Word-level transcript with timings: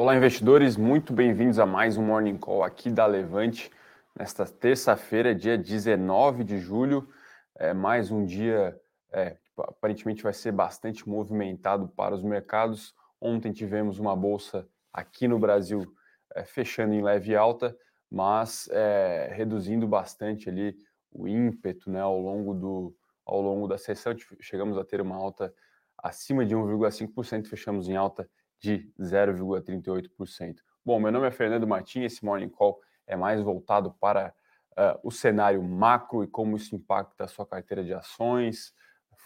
Olá, 0.00 0.14
investidores, 0.14 0.76
muito 0.76 1.12
bem-vindos 1.12 1.58
a 1.58 1.66
mais 1.66 1.96
um 1.96 2.04
Morning 2.04 2.38
Call 2.38 2.62
aqui 2.62 2.88
da 2.88 3.04
Levante, 3.04 3.68
nesta 4.16 4.46
terça-feira, 4.46 5.34
dia 5.34 5.58
19 5.58 6.44
de 6.44 6.56
julho. 6.56 7.08
É 7.56 7.74
mais 7.74 8.08
um 8.12 8.24
dia, 8.24 8.80
é, 9.10 9.36
aparentemente 9.58 10.22
vai 10.22 10.32
ser 10.32 10.52
bastante 10.52 11.08
movimentado 11.08 11.88
para 11.88 12.14
os 12.14 12.22
mercados. 12.22 12.94
Ontem 13.20 13.50
tivemos 13.50 13.98
uma 13.98 14.14
bolsa 14.14 14.68
aqui 14.92 15.26
no 15.26 15.36
Brasil 15.36 15.92
é, 16.32 16.44
fechando 16.44 16.94
em 16.94 17.02
leve 17.02 17.34
alta, 17.34 17.76
mas 18.08 18.68
é, 18.70 19.32
reduzindo 19.32 19.88
bastante 19.88 20.48
ali 20.48 20.76
o 21.10 21.26
ímpeto 21.26 21.90
né, 21.90 22.00
ao, 22.00 22.20
longo 22.20 22.54
do, 22.54 22.94
ao 23.26 23.42
longo 23.42 23.66
da 23.66 23.76
sessão. 23.76 24.14
Chegamos 24.40 24.78
a 24.78 24.84
ter 24.84 25.00
uma 25.00 25.16
alta 25.16 25.52
acima 26.00 26.46
de 26.46 26.54
1,5%, 26.54 27.48
fechamos 27.48 27.88
em 27.88 27.96
alta 27.96 28.30
de 28.58 28.92
0,38%. 28.98 30.56
Bom, 30.84 30.98
meu 30.98 31.12
nome 31.12 31.26
é 31.26 31.30
Fernando 31.30 31.66
Martins, 31.66 32.12
esse 32.12 32.24
Morning 32.24 32.48
Call 32.48 32.80
é 33.06 33.16
mais 33.16 33.40
voltado 33.40 33.94
para 34.00 34.34
uh, 34.72 34.98
o 35.02 35.10
cenário 35.10 35.62
macro 35.62 36.24
e 36.24 36.26
como 36.26 36.56
isso 36.56 36.74
impacta 36.74 37.24
a 37.24 37.28
sua 37.28 37.46
carteira 37.46 37.84
de 37.84 37.92
ações, 37.94 38.74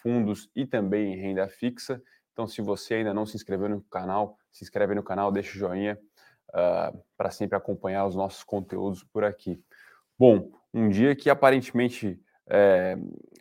fundos 0.03 0.51
e 0.55 0.67
também 0.67 1.13
em 1.13 1.17
renda 1.17 1.49
fixa. 1.49 2.03
Então, 2.33 2.47
se 2.47 2.63
você 2.63 2.95
ainda 2.95 3.13
não 3.13 3.27
se 3.27 3.37
inscreveu 3.37 3.69
no 3.69 3.83
canal, 3.83 4.39
se 4.51 4.65
inscreve 4.65 4.95
no 4.95 5.03
canal, 5.03 5.31
deixa 5.31 5.51
o 5.51 5.59
joinha 5.59 5.99
uh, 6.51 6.99
para 7.17 7.31
sempre 7.31 7.57
acompanhar 7.57 8.07
os 8.07 8.15
nossos 8.15 8.43
conteúdos 8.43 9.05
por 9.05 9.25
aqui. 9.25 9.63
Bom, 10.19 10.51
um 10.73 10.89
dia 10.89 11.15
que 11.15 11.29
aparentemente 11.29 12.21
é, 12.47 12.97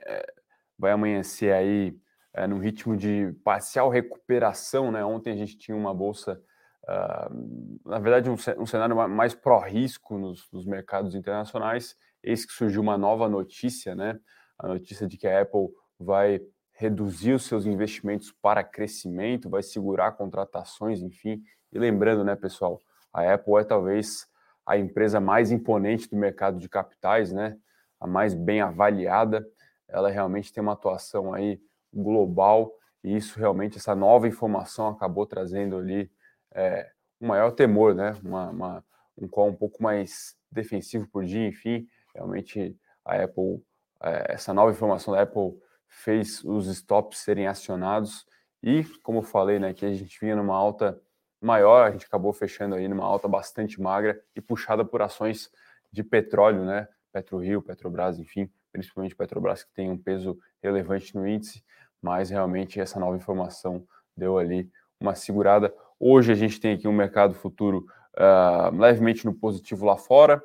é, 0.05 0.33
vai 0.77 0.91
amanhecer 0.91 1.53
aí 1.53 1.97
é, 2.33 2.47
num 2.47 2.59
ritmo 2.59 2.95
de 2.95 3.33
parcial 3.43 3.89
recuperação. 3.89 4.91
Né? 4.91 5.03
Ontem 5.03 5.33
a 5.33 5.35
gente 5.35 5.57
tinha 5.57 5.75
uma 5.75 5.93
bolsa, 5.93 6.41
uh, 6.83 7.89
na 7.89 7.99
verdade, 7.99 8.29
um, 8.29 8.35
um 8.59 8.65
cenário 8.65 8.95
mais 9.09 9.33
pró-risco 9.33 10.17
nos, 10.17 10.49
nos, 10.51 10.65
mercados 10.65 11.15
internacionais. 11.15 11.95
Eis 12.23 12.45
que 12.45 12.53
surgiu 12.53 12.81
uma 12.81 12.97
nova 12.97 13.27
notícia, 13.27 13.95
né? 13.95 14.19
a 14.57 14.67
notícia 14.67 15.07
de 15.07 15.17
que 15.17 15.27
a 15.27 15.41
Apple 15.41 15.69
vai 15.99 16.41
reduzir 16.73 17.33
os 17.33 17.45
seus 17.45 17.65
investimentos 17.65 18.31
para 18.31 18.63
crescimento, 18.63 19.49
vai 19.49 19.61
segurar 19.61 20.13
contratações, 20.13 21.01
enfim. 21.01 21.43
E 21.71 21.77
lembrando, 21.77 22.23
né, 22.23 22.35
pessoal, 22.35 22.79
a 23.13 23.33
Apple 23.33 23.55
é 23.57 23.63
talvez 23.63 24.27
a 24.66 24.77
empresa 24.77 25.19
mais 25.19 25.51
imponente 25.51 26.09
do 26.09 26.16
mercado 26.16 26.57
de 26.57 26.67
capitais, 26.67 27.31
né? 27.31 27.57
A 27.99 28.07
mais 28.07 28.33
bem 28.33 28.61
avaliada. 28.61 29.45
Ela 29.88 30.09
realmente 30.09 30.51
tem 30.51 30.61
uma 30.61 30.73
atuação 30.73 31.33
aí 31.33 31.59
global, 31.94 32.72
e 33.03 33.16
isso 33.16 33.39
realmente, 33.39 33.78
essa 33.78 33.95
nova 33.95 34.28
informação 34.28 34.89
acabou 34.89 35.25
trazendo 35.25 35.78
ali 35.78 36.11
é, 36.53 36.92
um 37.20 37.28
maior 37.28 37.52
temor, 37.52 37.95
né? 37.95 38.16
Uma, 38.23 38.50
uma, 38.50 38.86
um 39.17 39.28
call 39.28 39.50
um 39.50 39.56
pouco 39.56 39.81
mais 39.81 40.36
defensivo 40.52 41.08
por 41.08 41.23
dia, 41.25 41.47
enfim, 41.47 41.88
realmente 42.14 42.78
a 43.06 43.24
Apple, 43.24 43.63
é, 44.01 44.34
essa 44.34 44.53
nova 44.53 44.72
informação 44.72 45.13
da 45.13 45.22
Apple 45.22 45.57
fez 45.88 46.44
os 46.44 46.68
stops 46.68 47.19
serem 47.19 47.47
acionados. 47.47 48.25
E, 48.63 48.84
como 49.03 49.19
eu 49.19 49.24
falei, 49.24 49.59
né, 49.59 49.74
que 49.74 49.85
a 49.85 49.94
gente 49.94 50.19
vinha 50.19 50.35
numa 50.35 50.56
alta 50.56 51.01
maior, 51.41 51.88
a 51.88 51.91
gente 51.91 52.06
acabou 52.06 52.31
fechando 52.31 52.75
aí 52.75 52.88
numa 52.88 53.06
alta 53.06 53.28
bastante 53.28 53.81
magra 53.81 54.22
e 54.35 54.41
puxada 54.41 54.85
por 54.85 55.01
ações 55.01 55.50
de 55.91 56.03
petróleo, 56.03 56.63
né, 56.63 56.88
PetroRio, 57.12 57.62
Petrobras, 57.62 58.19
enfim, 58.19 58.50
principalmente 58.71 59.15
Petrobras 59.15 59.63
que 59.63 59.73
tem 59.73 59.89
um 59.89 59.97
peso 59.97 60.37
relevante 60.61 61.15
no 61.15 61.27
índice, 61.27 61.63
mas 62.01 62.29
realmente 62.29 62.79
essa 62.79 62.99
nova 62.99 63.15
informação 63.15 63.85
deu 64.15 64.37
ali 64.37 64.69
uma 64.99 65.15
segurada. 65.15 65.73
Hoje 65.99 66.31
a 66.31 66.35
gente 66.35 66.59
tem 66.59 66.73
aqui 66.73 66.87
um 66.87 66.93
mercado 66.93 67.33
futuro 67.33 67.85
uh, 68.17 68.75
levemente 68.75 69.25
no 69.25 69.33
positivo 69.33 69.85
lá 69.85 69.97
fora. 69.97 70.41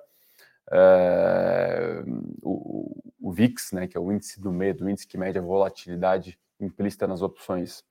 Uh, 0.68 2.24
o, 2.42 3.02
o, 3.20 3.32
VIX, 3.32 3.72
né, 3.72 3.86
que 3.86 3.96
é 3.96 4.00
o 4.00 4.10
índice 4.10 4.40
do 4.40 4.50
medo, 4.50 4.84
o 4.84 4.90
índice 4.90 5.06
que 5.06 5.16
mede 5.16 5.38
a 5.38 5.42
volatilidade 5.42 6.38
implícita 6.58 7.06
nas 7.06 7.22
opções, 7.22 7.84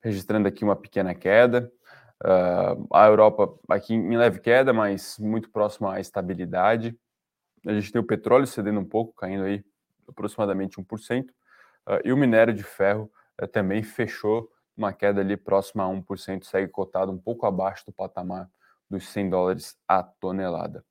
registrando 0.00 0.46
aqui 0.46 0.64
uma 0.64 0.76
pequena 0.76 1.14
queda. 1.14 1.70
Uh, 2.22 2.86
a 2.92 3.06
Europa 3.06 3.52
aqui 3.68 3.94
em 3.94 4.16
leve 4.16 4.38
queda, 4.38 4.72
mas 4.72 5.18
muito 5.18 5.50
próxima 5.50 5.94
à 5.94 6.00
estabilidade. 6.00 6.96
A 7.66 7.72
gente 7.72 7.90
tem 7.90 8.00
o 8.00 8.06
petróleo 8.06 8.46
cedendo 8.46 8.78
um 8.78 8.84
pouco, 8.84 9.14
caindo 9.14 9.44
aí 9.44 9.64
aproximadamente 10.12 10.80
1%. 10.80 11.30
Uh, 11.30 12.00
e 12.04 12.12
o 12.12 12.16
minério 12.16 12.54
de 12.54 12.62
ferro 12.62 13.10
uh, 13.40 13.48
também 13.48 13.82
fechou 13.82 14.48
uma 14.76 14.92
queda 14.92 15.20
ali 15.20 15.36
próxima 15.36 15.84
a 15.84 15.88
1%, 15.88 16.44
segue 16.44 16.68
cotado 16.68 17.12
um 17.12 17.18
pouco 17.18 17.46
abaixo 17.46 17.84
do 17.86 17.92
patamar 17.92 18.48
dos 18.88 19.08
100 19.08 19.30
dólares 19.30 19.76
a 19.88 20.02
tonelada. 20.02 20.84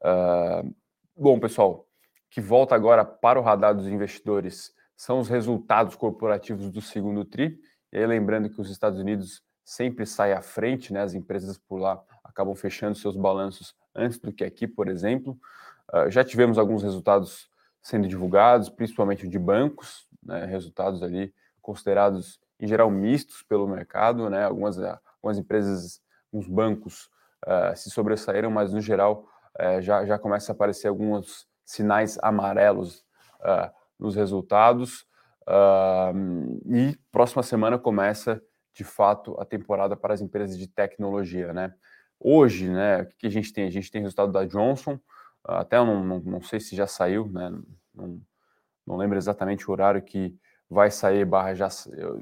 Uh, 0.00 0.74
bom, 1.16 1.38
pessoal, 1.40 1.86
que 2.30 2.40
volta 2.40 2.74
agora 2.74 3.04
para 3.04 3.38
o 3.38 3.42
radar 3.42 3.74
dos 3.74 3.86
investidores 3.86 4.74
são 4.96 5.20
os 5.20 5.28
resultados 5.28 5.94
corporativos 5.94 6.70
do 6.70 6.80
segundo 6.80 7.24
TRI. 7.24 7.58
E 7.92 7.98
aí, 7.98 8.06
lembrando 8.06 8.50
que 8.50 8.60
os 8.60 8.70
Estados 8.70 8.98
Unidos 8.98 9.42
sempre 9.64 10.06
saem 10.06 10.32
à 10.32 10.42
frente, 10.42 10.92
né? 10.92 11.02
As 11.02 11.14
empresas 11.14 11.58
por 11.58 11.78
lá 11.78 12.02
acabam 12.24 12.54
fechando 12.54 12.96
seus 12.96 13.16
balanços 13.16 13.74
antes 13.94 14.18
do 14.18 14.32
que 14.32 14.44
aqui, 14.44 14.66
por 14.66 14.88
exemplo. 14.88 15.38
Uh, 15.92 16.10
já 16.10 16.24
tivemos 16.24 16.58
alguns 16.58 16.82
resultados 16.82 17.48
sendo 17.86 18.08
divulgados, 18.08 18.68
principalmente 18.68 19.28
de 19.28 19.38
bancos, 19.38 20.08
né, 20.20 20.44
resultados 20.44 21.04
ali 21.04 21.32
considerados 21.62 22.40
em 22.58 22.66
geral 22.66 22.90
mistos 22.90 23.44
pelo 23.44 23.68
mercado, 23.68 24.28
né? 24.28 24.44
Algumas, 24.44 24.76
algumas 24.76 25.38
empresas, 25.38 26.00
alguns 26.32 26.48
bancos 26.48 27.08
uh, 27.46 27.76
se 27.76 27.88
sobressaíram, 27.88 28.50
mas 28.50 28.72
no 28.72 28.80
geral 28.80 29.28
uh, 29.54 29.80
já, 29.80 30.04
já 30.04 30.18
começa 30.18 30.50
a 30.50 30.54
aparecer 30.54 30.88
alguns 30.88 31.46
sinais 31.64 32.18
amarelos 32.22 33.04
uh, 33.40 33.70
nos 33.96 34.16
resultados. 34.16 35.06
e 36.66 36.98
próxima 37.12 37.44
semana 37.44 37.78
começa 37.78 38.42
de 38.74 38.82
fato 38.82 39.36
a 39.38 39.44
temporada 39.44 39.96
para 39.96 40.12
as 40.12 40.20
empresas 40.20 40.58
de 40.58 40.66
tecnologia, 40.66 41.52
né? 41.52 41.72
Hoje, 42.18 42.68
né, 42.68 43.02
o 43.02 43.06
que 43.16 43.28
a 43.28 43.30
gente 43.30 43.52
tem? 43.52 43.68
A 43.68 43.70
gente 43.70 43.92
tem 43.92 44.00
resultado 44.00 44.32
da 44.32 44.44
Johnson, 44.44 44.98
até 45.46 45.76
não, 45.78 46.02
não, 46.04 46.20
não 46.20 46.42
sei 46.42 46.60
se 46.60 46.74
já 46.74 46.86
saiu, 46.86 47.28
né? 47.28 47.50
Não, 47.94 48.20
não 48.86 48.96
lembro 48.96 49.16
exatamente 49.16 49.68
o 49.68 49.72
horário 49.72 50.02
que 50.02 50.38
vai 50.68 50.90
sair 50.90 51.24
barra 51.24 51.54
já 51.54 51.68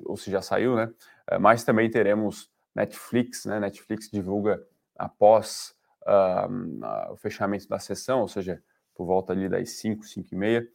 ou 0.04 0.16
se 0.16 0.30
já 0.30 0.42
saiu, 0.42 0.76
né? 0.76 0.92
É, 1.26 1.38
mas 1.38 1.64
também 1.64 1.90
teremos 1.90 2.50
Netflix, 2.74 3.46
né? 3.46 3.58
Netflix 3.58 4.10
divulga 4.10 4.62
após 4.96 5.74
uh, 6.02 7.12
o 7.12 7.16
fechamento 7.16 7.68
da 7.68 7.78
sessão, 7.78 8.20
ou 8.20 8.28
seja, 8.28 8.62
por 8.94 9.06
volta 9.06 9.32
ali 9.32 9.48
das 9.48 9.70
5, 9.70 10.04
5 10.04 10.28
e 10.32 10.36
meia. 10.36 10.68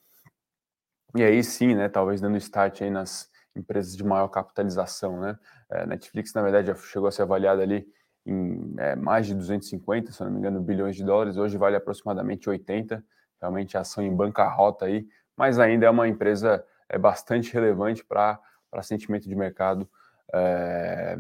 E 1.16 1.24
aí 1.24 1.44
sim, 1.44 1.76
né? 1.76 1.90
Talvez 1.90 2.22
dando 2.22 2.38
start 2.38 2.82
aí 2.82 2.90
nas 2.90 3.30
empresas 3.56 3.96
de 3.96 4.04
maior 4.04 4.28
capitalização, 4.30 5.20
né? 5.20 5.38
É, 5.70 5.86
Netflix, 5.86 6.34
na 6.34 6.42
verdade, 6.42 6.68
já 6.68 6.76
chegou 6.76 7.08
a 7.08 7.12
ser 7.12 7.24
avaliada 7.24 7.62
ali 7.62 7.88
em 8.26 8.74
é, 8.78 8.96
mais 8.96 9.26
de 9.26 9.34
250, 9.34 10.12
se 10.12 10.24
não 10.24 10.32
me 10.32 10.40
engano, 10.40 10.62
bilhões 10.62 10.96
de 10.96 11.04
dólares. 11.04 11.38
Hoje 11.38 11.58
vale 11.58 11.76
aproximadamente 11.76 12.50
80. 12.50 13.04
Realmente 13.42 13.78
ação 13.78 14.04
em 14.04 14.14
bancarrota 14.14 14.86
aí 14.86 15.08
mas 15.40 15.58
ainda 15.58 15.86
é 15.86 15.90
uma 15.90 16.06
empresa 16.06 16.66
é, 16.90 16.98
bastante 16.98 17.54
relevante 17.54 18.04
para 18.04 18.38
sentimento 18.84 19.30
de 19.30 19.34
mercado, 19.34 19.90
é, 20.34 21.16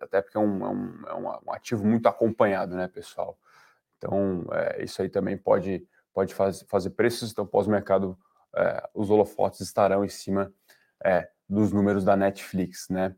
até 0.00 0.20
porque 0.20 0.36
é 0.36 0.40
um, 0.40 0.66
é, 0.66 0.68
um, 0.68 1.06
é 1.06 1.14
um, 1.14 1.52
ativo 1.52 1.86
muito 1.86 2.08
acompanhado, 2.08 2.74
né, 2.74 2.88
pessoal? 2.88 3.38
Então, 3.96 4.44
é, 4.50 4.82
isso 4.82 5.00
aí 5.00 5.08
também 5.08 5.38
pode, 5.38 5.86
pode 6.12 6.34
faz, 6.34 6.62
fazer 6.62 6.90
preços, 6.90 7.30
então 7.30 7.46
pós-mercado 7.46 8.18
é, 8.56 8.82
os 8.92 9.10
holofotes 9.10 9.60
estarão 9.60 10.04
em 10.04 10.08
cima 10.08 10.52
é, 11.04 11.28
dos 11.48 11.72
números 11.72 12.02
da 12.04 12.16
Netflix, 12.16 12.88
né? 12.88 13.14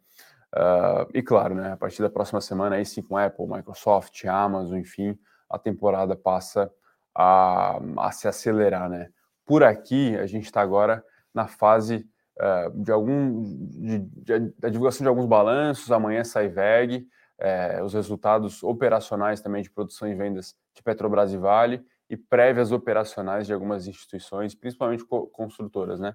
Uh, 0.54 1.06
e 1.14 1.22
claro, 1.22 1.54
né, 1.54 1.72
a 1.72 1.76
partir 1.76 2.02
da 2.02 2.10
próxima 2.10 2.40
semana, 2.40 2.76
aí 2.76 2.84
sim 2.84 3.02
com 3.02 3.16
Apple, 3.16 3.46
Microsoft, 3.46 4.24
Amazon, 4.24 4.78
enfim, 4.78 5.16
a 5.48 5.58
temporada 5.58 6.16
passa 6.16 6.70
a, 7.14 7.78
a 7.98 8.12
se 8.12 8.26
acelerar, 8.26 8.88
né? 8.88 9.10
Por 9.46 9.62
aqui, 9.62 10.16
a 10.16 10.26
gente 10.26 10.44
está 10.44 10.60
agora 10.60 11.04
na 11.34 11.46
fase 11.46 12.06
uh, 12.38 12.70
de 12.82 12.90
algum 12.90 13.42
de, 13.42 13.98
de, 13.98 14.38
da 14.58 14.68
divulgação 14.68 15.04
de 15.04 15.08
alguns 15.08 15.26
balanços. 15.26 15.90
Amanhã 15.90 16.24
sai 16.24 16.48
VEG, 16.48 17.06
eh, 17.40 17.82
os 17.82 17.94
resultados 17.94 18.62
operacionais 18.62 19.40
também 19.40 19.62
de 19.62 19.70
produção 19.70 20.06
e 20.06 20.14
vendas 20.14 20.54
de 20.74 20.82
Petrobras 20.82 21.32
e 21.32 21.38
Vale 21.38 21.82
e 22.08 22.14
prévias 22.14 22.70
operacionais 22.70 23.46
de 23.46 23.52
algumas 23.54 23.86
instituições, 23.86 24.54
principalmente 24.54 25.04
co 25.06 25.26
construtoras, 25.28 25.98
né? 25.98 26.14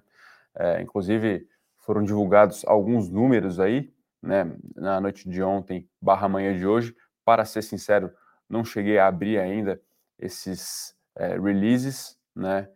Eh, 0.54 0.82
inclusive 0.82 1.48
foram 1.78 2.04
divulgados 2.04 2.64
alguns 2.64 3.10
números 3.10 3.58
aí, 3.58 3.92
né? 4.22 4.56
Na 4.74 5.00
noite 5.00 5.28
de 5.28 5.42
ontem, 5.42 5.88
barra 6.00 6.26
amanhã 6.26 6.56
de 6.56 6.66
hoje. 6.66 6.94
Para 7.24 7.44
ser 7.44 7.62
sincero, 7.62 8.12
não 8.48 8.64
cheguei 8.64 8.98
a 8.98 9.06
abrir 9.06 9.38
ainda 9.38 9.80
esses 10.18 10.94
releases, 11.16 12.18
né? 12.34 12.68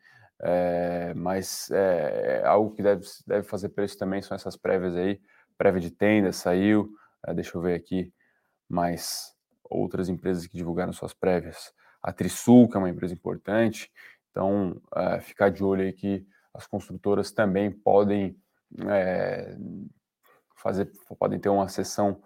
É, 0.42 1.12
mas 1.14 1.70
é, 1.70 2.42
algo 2.46 2.74
que 2.74 2.82
deve, 2.82 3.04
deve 3.26 3.46
fazer 3.46 3.68
preço 3.68 3.98
também 3.98 4.22
são 4.22 4.34
essas 4.34 4.56
prévias 4.56 4.96
aí. 4.96 5.20
Prévia 5.58 5.80
de 5.80 5.90
tenda 5.90 6.32
saiu, 6.32 6.90
é, 7.26 7.34
deixa 7.34 7.56
eu 7.56 7.60
ver 7.60 7.74
aqui 7.74 8.12
mais 8.68 9.34
outras 9.64 10.08
empresas 10.08 10.46
que 10.46 10.56
divulgaram 10.56 10.92
suas 10.92 11.12
prévias. 11.12 11.72
A 12.02 12.12
Trisul, 12.12 12.68
que 12.68 12.76
é 12.76 12.78
uma 12.78 12.88
empresa 12.88 13.12
importante, 13.12 13.92
então 14.30 14.80
ficar 15.20 15.50
de 15.50 15.62
olho 15.62 15.82
aí 15.82 15.92
que 15.92 16.26
as 16.54 16.66
construtoras 16.66 17.30
também 17.30 17.70
podem 17.70 18.36
é, 18.88 19.54
fazer, 20.60 20.90
podem 21.18 21.38
ter 21.38 21.48
uma 21.48 21.68
sessão 21.68 22.20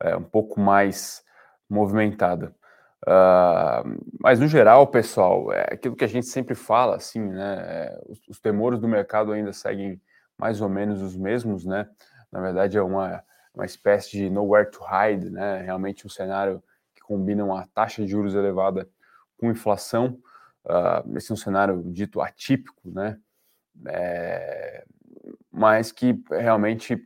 é, 0.00 0.16
um 0.16 0.22
pouco 0.22 0.60
mais 0.60 1.24
movimentada. 1.68 2.54
Uh, 3.02 3.98
mas 4.20 4.38
no 4.38 4.46
geral, 4.46 4.86
pessoal, 4.86 5.52
é 5.52 5.74
aquilo 5.74 5.96
que 5.96 6.04
a 6.04 6.08
gente 6.08 6.26
sempre 6.26 6.54
fala, 6.54 6.96
assim, 6.96 7.20
né? 7.20 7.56
É, 7.66 8.02
os, 8.06 8.20
os, 8.28 8.38
temores 8.38 8.78
do 8.78 8.86
mercado 8.86 9.32
ainda 9.32 9.52
seguem 9.52 10.00
mais 10.38 10.60
ou 10.60 10.68
menos 10.68 11.02
os 11.02 11.16
mesmos, 11.16 11.64
né? 11.64 11.88
Na 12.30 12.40
verdade, 12.40 12.78
é 12.78 12.82
uma, 12.82 13.22
uma 13.52 13.64
espécie 13.64 14.10
de 14.12 14.30
nowhere 14.30 14.70
to 14.70 14.84
hide, 14.84 15.30
né? 15.30 15.62
Realmente 15.62 16.06
um 16.06 16.10
cenário 16.10 16.62
que 16.94 17.02
combina 17.02 17.44
uma 17.44 17.66
taxa 17.74 18.02
de 18.02 18.08
juros 18.08 18.36
elevada 18.36 18.88
com 19.36 19.50
inflação. 19.50 20.16
Uh, 20.64 21.16
esse 21.16 21.32
é 21.32 21.34
um 21.34 21.36
cenário 21.36 21.82
dito 21.86 22.20
atípico, 22.20 22.88
né? 22.88 23.18
É, 23.86 24.84
mas 25.50 25.90
que 25.90 26.22
realmente 26.30 27.02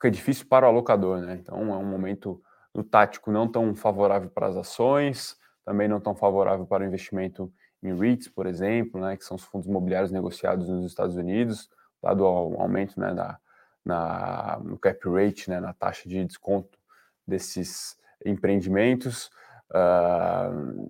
fica 0.00 0.10
difícil 0.10 0.46
para 0.46 0.64
o 0.64 0.70
alocador, 0.70 1.20
né? 1.20 1.34
Então 1.34 1.58
é 1.58 1.76
um 1.76 1.84
momento 1.84 2.42
no 2.74 2.82
tático 2.82 3.30
não 3.30 3.46
tão 3.46 3.76
favorável 3.76 4.30
para 4.30 4.46
as 4.46 4.56
ações, 4.56 5.36
também 5.62 5.86
não 5.86 6.00
tão 6.00 6.16
favorável 6.16 6.64
para 6.64 6.82
o 6.82 6.86
investimento 6.86 7.52
em 7.82 7.94
REITs, 7.94 8.28
por 8.28 8.46
exemplo, 8.46 9.00
né, 9.00 9.16
que 9.16 9.24
são 9.24 9.36
os 9.36 9.44
fundos 9.44 9.68
imobiliários 9.68 10.10
negociados 10.10 10.68
nos 10.68 10.86
Estados 10.86 11.16
Unidos, 11.16 11.70
dado 12.02 12.22
o 12.22 12.60
aumento 12.60 12.98
né, 12.98 13.12
na, 13.12 13.38
na, 13.84 14.60
no 14.62 14.78
cap 14.78 14.98
rate, 15.08 15.50
né, 15.50 15.60
na 15.60 15.72
taxa 15.74 16.08
de 16.08 16.24
desconto 16.24 16.78
desses 17.26 17.96
empreendimentos. 18.24 19.30
Uh, 19.70 20.88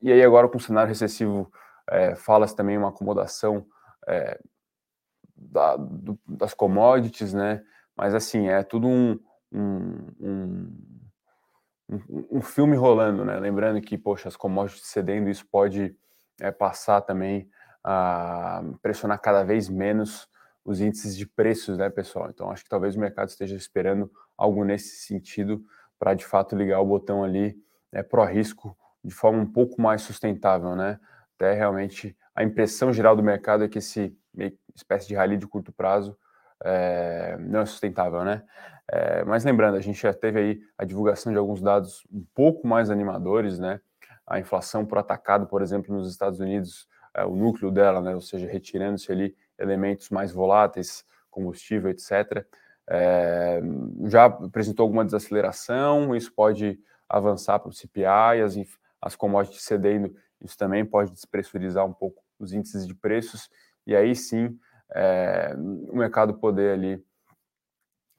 e 0.00 0.12
aí 0.12 0.22
agora 0.22 0.48
com 0.48 0.58
o 0.58 0.60
cenário 0.60 0.88
recessivo, 0.88 1.50
é, 1.88 2.14
fala-se 2.14 2.54
também 2.54 2.78
uma 2.78 2.88
acomodação 2.88 3.66
é, 4.06 4.38
da, 5.36 5.76
do, 5.76 6.18
das 6.26 6.54
commodities, 6.54 7.32
né? 7.32 7.62
Mas 7.96 8.14
assim, 8.14 8.48
é 8.48 8.62
tudo 8.62 8.88
um, 8.88 9.18
um, 9.52 10.12
um 10.20 10.94
um, 12.30 12.40
filme 12.40 12.76
rolando, 12.76 13.24
né? 13.24 13.38
Lembrando 13.38 13.80
que, 13.80 13.98
poxa, 13.98 14.28
as 14.28 14.36
commodities 14.36 14.86
cedendo, 14.86 15.28
isso 15.28 15.46
pode 15.46 15.94
é, 16.40 16.50
passar 16.50 17.02
também 17.02 17.48
a 17.82 18.62
pressionar 18.80 19.20
cada 19.20 19.44
vez 19.44 19.68
menos 19.68 20.28
os 20.64 20.80
índices 20.80 21.14
de 21.16 21.26
preços, 21.26 21.76
né, 21.76 21.90
pessoal? 21.90 22.30
Então, 22.30 22.50
acho 22.50 22.64
que 22.64 22.70
talvez 22.70 22.96
o 22.96 23.00
mercado 23.00 23.28
esteja 23.28 23.54
esperando 23.54 24.10
algo 24.36 24.64
nesse 24.64 25.06
sentido 25.06 25.62
para, 25.98 26.14
de 26.14 26.24
fato, 26.24 26.56
ligar 26.56 26.80
o 26.80 26.86
botão 26.86 27.22
ali 27.22 27.54
né, 27.92 28.02
pró-risco 28.02 28.76
de 29.04 29.14
forma 29.14 29.38
um 29.38 29.52
pouco 29.52 29.80
mais 29.80 30.00
sustentável, 30.00 30.74
né? 30.74 30.98
Até 31.36 31.52
realmente 31.52 32.16
a 32.34 32.42
impressão 32.42 32.92
geral 32.92 33.14
do 33.14 33.22
mercado 33.22 33.64
é 33.64 33.68
que 33.68 33.78
esse 33.78 34.16
espécie 34.74 35.06
de 35.06 35.14
rally 35.14 35.36
de 35.36 35.46
curto 35.46 35.70
prazo 35.70 36.16
é, 36.64 37.36
não 37.38 37.60
é 37.60 37.66
sustentável, 37.66 38.24
né? 38.24 38.42
É, 38.90 39.24
mas 39.24 39.44
lembrando, 39.44 39.76
a 39.76 39.80
gente 39.80 40.00
já 40.00 40.12
teve 40.12 40.38
aí 40.38 40.60
a 40.76 40.84
divulgação 40.84 41.32
de 41.32 41.38
alguns 41.38 41.60
dados 41.60 42.06
um 42.12 42.24
pouco 42.34 42.66
mais 42.66 42.90
animadores, 42.90 43.58
né? 43.58 43.80
A 44.26 44.38
inflação 44.38 44.84
por 44.84 44.98
atacado, 44.98 45.46
por 45.46 45.62
exemplo, 45.62 45.94
nos 45.94 46.10
Estados 46.10 46.40
Unidos, 46.40 46.88
é, 47.14 47.24
o 47.24 47.36
núcleo 47.36 47.70
dela, 47.70 48.00
né? 48.00 48.14
Ou 48.14 48.20
seja, 48.20 48.46
retirando-se 48.46 49.12
ali 49.12 49.36
elementos 49.58 50.10
mais 50.10 50.32
voláteis, 50.32 51.04
combustível, 51.30 51.90
etc. 51.90 52.44
É, 52.88 53.60
já 54.06 54.26
apresentou 54.26 54.84
alguma 54.84 55.04
desaceleração, 55.04 56.14
isso 56.14 56.32
pode 56.34 56.78
avançar 57.08 57.58
para 57.58 57.70
o 57.70 57.72
CPI, 57.72 58.42
as, 58.44 58.56
as 59.00 59.16
commodities 59.16 59.62
cedendo, 59.62 60.14
isso 60.40 60.56
também 60.56 60.84
pode 60.84 61.10
despressurizar 61.10 61.84
um 61.84 61.92
pouco 61.92 62.22
os 62.38 62.52
índices 62.52 62.86
de 62.86 62.94
preços, 62.94 63.48
e 63.86 63.94
aí 63.94 64.14
sim 64.14 64.58
é, 64.92 65.54
o 65.56 65.96
mercado 65.96 66.34
poder 66.34 66.74
ali 66.74 67.04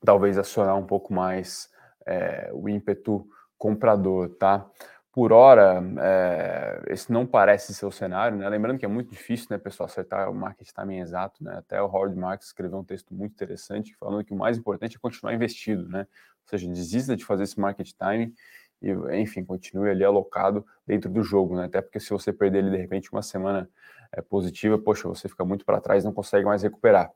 talvez 0.03 0.37
acionar 0.37 0.75
um 0.77 0.85
pouco 0.85 1.13
mais 1.13 1.69
é, 2.05 2.49
o 2.53 2.69
ímpeto 2.69 3.27
comprador, 3.57 4.29
tá? 4.35 4.69
Por 5.11 5.31
hora, 5.31 5.81
é, 6.01 6.83
esse 6.87 7.11
não 7.11 7.25
parece 7.25 7.73
ser 7.73 7.85
o 7.85 7.91
cenário, 7.91 8.37
né? 8.37 8.47
Lembrando 8.49 8.77
que 8.77 8.85
é 8.85 8.87
muito 8.87 9.11
difícil, 9.11 9.47
né, 9.49 9.57
pessoal, 9.57 9.87
acertar 9.87 10.29
o 10.29 10.35
market 10.35 10.69
timing 10.71 10.99
exato, 10.99 11.41
né? 11.43 11.57
Até 11.57 11.81
o 11.81 11.85
Howard 11.85 12.17
Marks 12.17 12.47
escreveu 12.47 12.77
um 12.77 12.83
texto 12.83 13.13
muito 13.13 13.31
interessante 13.31 13.95
falando 13.95 14.25
que 14.25 14.33
o 14.33 14.37
mais 14.37 14.57
importante 14.57 14.97
é 14.97 14.99
continuar 14.99 15.33
investido, 15.33 15.87
né? 15.87 16.01
Ou 16.01 16.49
seja, 16.49 16.67
desista 16.67 17.15
de 17.15 17.23
fazer 17.23 17.43
esse 17.43 17.57
market 17.59 17.89
timing 17.97 18.33
e, 18.81 18.91
enfim, 19.19 19.43
continue 19.43 19.89
ali 19.89 20.03
alocado 20.03 20.65
dentro 20.85 21.09
do 21.09 21.23
jogo, 21.23 21.55
né? 21.55 21.65
Até 21.65 21.81
porque 21.81 21.99
se 21.99 22.09
você 22.09 22.33
perder 22.33 22.59
ele 22.59 22.71
de 22.71 22.77
repente 22.77 23.09
uma 23.11 23.21
semana 23.21 23.69
é, 24.15 24.21
positiva, 24.21 24.77
poxa, 24.77 25.07
você 25.07 25.27
fica 25.27 25.45
muito 25.45 25.65
para 25.65 25.81
trás, 25.81 26.03
não 26.03 26.13
consegue 26.13 26.45
mais 26.45 26.63
recuperar. 26.63 27.11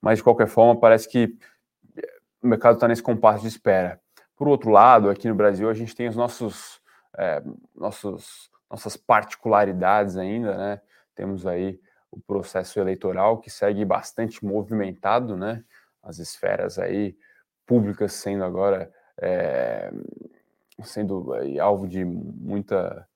Mas 0.00 0.18
de 0.18 0.24
qualquer 0.24 0.46
forma, 0.46 0.78
parece 0.78 1.08
que 1.08 1.36
o 2.42 2.46
mercado 2.46 2.74
está 2.74 2.86
nesse 2.88 3.02
compasso 3.02 3.42
de 3.42 3.48
espera. 3.48 4.00
Por 4.36 4.48
outro 4.48 4.70
lado, 4.70 5.10
aqui 5.10 5.28
no 5.28 5.34
Brasil, 5.34 5.68
a 5.68 5.74
gente 5.74 5.94
tem 5.94 6.08
os 6.08 6.16
nossos, 6.16 6.80
é, 7.16 7.42
nossos 7.74 8.50
nossas 8.74 8.96
particularidades 8.96 10.16
ainda, 10.16 10.56
né? 10.56 10.80
Temos 11.14 11.46
aí 11.46 11.80
o 12.10 12.20
processo 12.20 12.80
eleitoral 12.80 13.38
que 13.38 13.48
segue 13.48 13.84
bastante 13.84 14.44
movimentado, 14.44 15.36
né? 15.36 15.64
As 16.02 16.18
esferas 16.18 16.78
aí 16.78 17.16
públicas 17.64 18.12
sendo 18.12 18.44
agora 18.44 18.92
é, 19.20 19.92
sendo 20.82 21.32
aí, 21.34 21.58
alvo 21.60 21.86
de 21.86 22.04
muita 22.04 23.08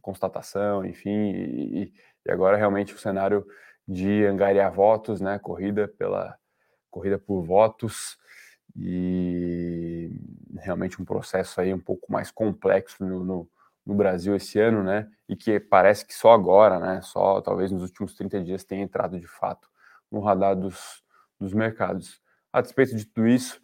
constatação, 0.00 0.84
enfim, 0.84 1.30
e, 1.30 1.92
e, 2.24 2.30
agora 2.30 2.56
realmente 2.56 2.94
o 2.94 2.98
cenário 2.98 3.46
de 3.86 4.24
angariar 4.24 4.72
votos, 4.72 5.20
né? 5.20 5.38
Corrida 5.38 5.86
pela 5.86 6.36
corrida 6.90 7.18
por 7.18 7.42
votos 7.42 8.18
e 8.74 10.10
realmente 10.58 11.00
um 11.00 11.04
processo 11.04 11.60
aí 11.60 11.72
um 11.72 11.78
pouco 11.78 12.10
mais 12.10 12.30
complexo 12.30 13.04
no, 13.04 13.22
no, 13.22 13.50
no, 13.84 13.94
Brasil 13.94 14.34
esse 14.34 14.58
ano, 14.58 14.82
né? 14.82 15.08
E 15.28 15.36
que 15.36 15.60
parece 15.60 16.06
que 16.06 16.14
só 16.14 16.32
agora, 16.32 16.78
né? 16.78 17.00
Só 17.02 17.40
talvez 17.40 17.70
nos 17.70 17.82
últimos 17.82 18.14
30 18.14 18.42
dias 18.42 18.64
tenha 18.64 18.82
entrado 18.82 19.20
de 19.20 19.26
fato 19.26 19.68
no 20.10 20.20
radar 20.20 20.56
dos, 20.56 21.02
dos 21.38 21.52
mercados. 21.52 22.20
A 22.52 22.60
despeito 22.60 22.96
de 22.96 23.04
tudo 23.04 23.28
isso, 23.28 23.60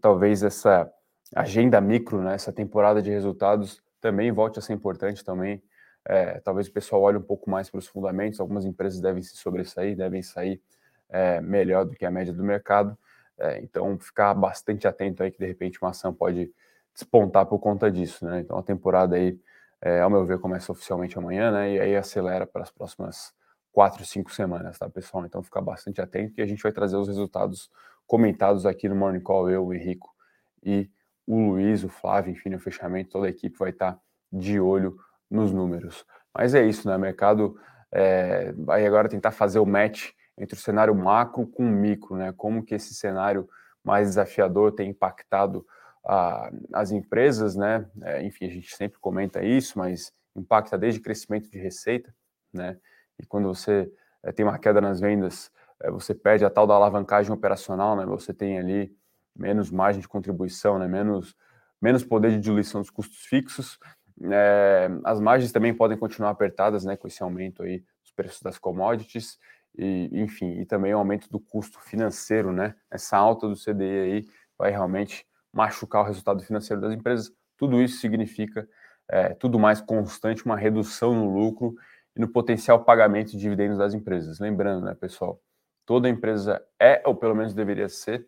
talvez 0.00 0.42
essa 0.42 0.90
agenda 1.34 1.80
micro, 1.80 2.22
né? 2.22 2.34
Essa 2.34 2.52
temporada 2.52 3.02
de 3.02 3.10
resultados 3.10 3.82
também 4.06 4.30
volte 4.30 4.60
a 4.60 4.62
ser 4.62 4.72
importante 4.72 5.24
também. 5.24 5.60
É, 6.04 6.38
talvez 6.38 6.68
o 6.68 6.72
pessoal 6.72 7.02
olhe 7.02 7.18
um 7.18 7.22
pouco 7.22 7.50
mais 7.50 7.68
para 7.68 7.78
os 7.78 7.88
fundamentos. 7.88 8.38
Algumas 8.38 8.64
empresas 8.64 9.00
devem 9.00 9.20
se 9.20 9.36
sobressair, 9.36 9.96
devem 9.96 10.22
sair 10.22 10.62
é, 11.08 11.40
melhor 11.40 11.84
do 11.84 11.96
que 11.96 12.06
a 12.06 12.10
média 12.10 12.32
do 12.32 12.44
mercado. 12.44 12.96
É, 13.36 13.60
então, 13.60 13.98
ficar 13.98 14.32
bastante 14.34 14.86
atento 14.86 15.24
aí 15.24 15.32
que 15.32 15.38
de 15.38 15.46
repente 15.46 15.78
uma 15.82 15.90
ação 15.90 16.14
pode 16.14 16.52
despontar 16.94 17.46
por 17.46 17.58
conta 17.58 17.90
disso, 17.90 18.24
né? 18.24 18.40
Então, 18.40 18.56
a 18.56 18.62
temporada 18.62 19.16
aí, 19.16 19.38
é, 19.82 20.00
ao 20.00 20.08
meu 20.08 20.24
ver, 20.24 20.38
começa 20.38 20.70
oficialmente 20.70 21.18
amanhã, 21.18 21.50
né? 21.50 21.74
E 21.74 21.80
aí 21.80 21.96
acelera 21.96 22.46
para 22.46 22.62
as 22.62 22.70
próximas 22.70 23.34
quatro, 23.72 24.04
cinco 24.06 24.32
semanas, 24.32 24.78
tá, 24.78 24.88
pessoal? 24.88 25.26
Então, 25.26 25.42
ficar 25.42 25.60
bastante 25.60 26.00
atento 26.00 26.32
que 26.32 26.40
a 26.40 26.46
gente 26.46 26.62
vai 26.62 26.70
trazer 26.70 26.96
os 26.96 27.08
resultados 27.08 27.68
comentados 28.06 28.64
aqui 28.64 28.88
no 28.88 28.94
Morning 28.94 29.20
Call, 29.20 29.50
eu, 29.50 29.66
o 29.66 29.74
Henrico 29.74 30.14
e 30.62 30.88
o 31.26 31.50
Luiz, 31.50 31.82
o 31.82 31.88
Flávio, 31.88 32.32
enfim, 32.32 32.50
no 32.50 32.58
fechamento, 32.58 33.10
toda 33.10 33.26
a 33.26 33.30
equipe 33.30 33.58
vai 33.58 33.70
estar 33.70 33.98
de 34.32 34.60
olho 34.60 34.96
nos 35.30 35.52
números. 35.52 36.04
Mas 36.36 36.54
é 36.54 36.64
isso, 36.64 36.88
né? 36.88 36.96
O 36.96 37.00
mercado 37.00 37.58
é, 37.90 38.52
vai 38.52 38.86
agora 38.86 39.08
tentar 39.08 39.30
fazer 39.30 39.58
o 39.58 39.66
match 39.66 40.10
entre 40.38 40.56
o 40.56 40.60
cenário 40.60 40.94
macro 40.94 41.46
com 41.46 41.64
o 41.64 41.70
micro, 41.70 42.16
né? 42.16 42.32
Como 42.36 42.62
que 42.62 42.74
esse 42.74 42.94
cenário 42.94 43.48
mais 43.82 44.08
desafiador 44.08 44.72
tem 44.72 44.90
impactado 44.90 45.66
ah, 46.04 46.50
as 46.72 46.90
empresas, 46.90 47.56
né? 47.56 47.88
É, 48.02 48.22
enfim, 48.22 48.46
a 48.46 48.50
gente 48.50 48.74
sempre 48.74 48.98
comenta 49.00 49.42
isso, 49.42 49.78
mas 49.78 50.12
impacta 50.34 50.76
desde 50.76 51.00
crescimento 51.00 51.50
de 51.50 51.58
receita, 51.58 52.14
né? 52.52 52.78
E 53.18 53.26
quando 53.26 53.48
você 53.48 53.90
é, 54.22 54.30
tem 54.30 54.44
uma 54.44 54.58
queda 54.58 54.80
nas 54.80 55.00
vendas, 55.00 55.50
é, 55.80 55.90
você 55.90 56.14
perde 56.14 56.44
a 56.44 56.50
tal 56.50 56.66
da 56.66 56.74
alavancagem 56.74 57.32
operacional, 57.32 57.96
né? 57.96 58.04
Você 58.06 58.34
tem 58.34 58.58
ali 58.58 58.94
menos 59.36 59.70
margem 59.70 60.00
de 60.00 60.08
contribuição, 60.08 60.78
né? 60.78 60.88
Menos 60.88 61.36
menos 61.80 62.02
poder 62.02 62.30
de 62.30 62.40
diluição 62.40 62.80
dos 62.80 62.90
custos 62.90 63.18
fixos. 63.26 63.78
É, 64.22 64.88
as 65.04 65.20
margens 65.20 65.52
também 65.52 65.74
podem 65.74 65.96
continuar 65.96 66.30
apertadas, 66.30 66.84
né? 66.84 66.96
Com 66.96 67.06
esse 67.06 67.22
aumento 67.22 67.62
aí 67.62 67.84
dos 68.02 68.12
preços 68.12 68.40
das 68.40 68.58
commodities 68.58 69.38
e, 69.76 70.08
enfim, 70.12 70.58
e 70.60 70.64
também 70.66 70.94
o 70.94 70.98
aumento 70.98 71.28
do 71.30 71.38
custo 71.38 71.78
financeiro, 71.80 72.52
né? 72.52 72.74
Essa 72.90 73.16
alta 73.16 73.46
do 73.46 73.54
CDI 73.54 73.98
aí 73.98 74.24
vai 74.58 74.70
realmente 74.70 75.26
machucar 75.52 76.02
o 76.02 76.06
resultado 76.06 76.42
financeiro 76.42 76.80
das 76.80 76.92
empresas. 76.92 77.32
Tudo 77.56 77.80
isso 77.80 78.00
significa 78.00 78.66
é, 79.08 79.34
tudo 79.34 79.58
mais 79.58 79.80
constante, 79.80 80.44
uma 80.44 80.56
redução 80.56 81.14
no 81.14 81.32
lucro 81.32 81.74
e 82.14 82.20
no 82.20 82.28
potencial 82.28 82.84
pagamento 82.84 83.32
de 83.32 83.38
dividendos 83.38 83.78
das 83.78 83.94
empresas. 83.94 84.38
Lembrando, 84.40 84.84
né, 84.84 84.94
pessoal, 84.94 85.40
toda 85.84 86.08
empresa 86.08 86.62
é, 86.80 87.02
ou 87.04 87.14
pelo 87.14 87.34
menos 87.34 87.54
deveria 87.54 87.88
ser, 87.88 88.26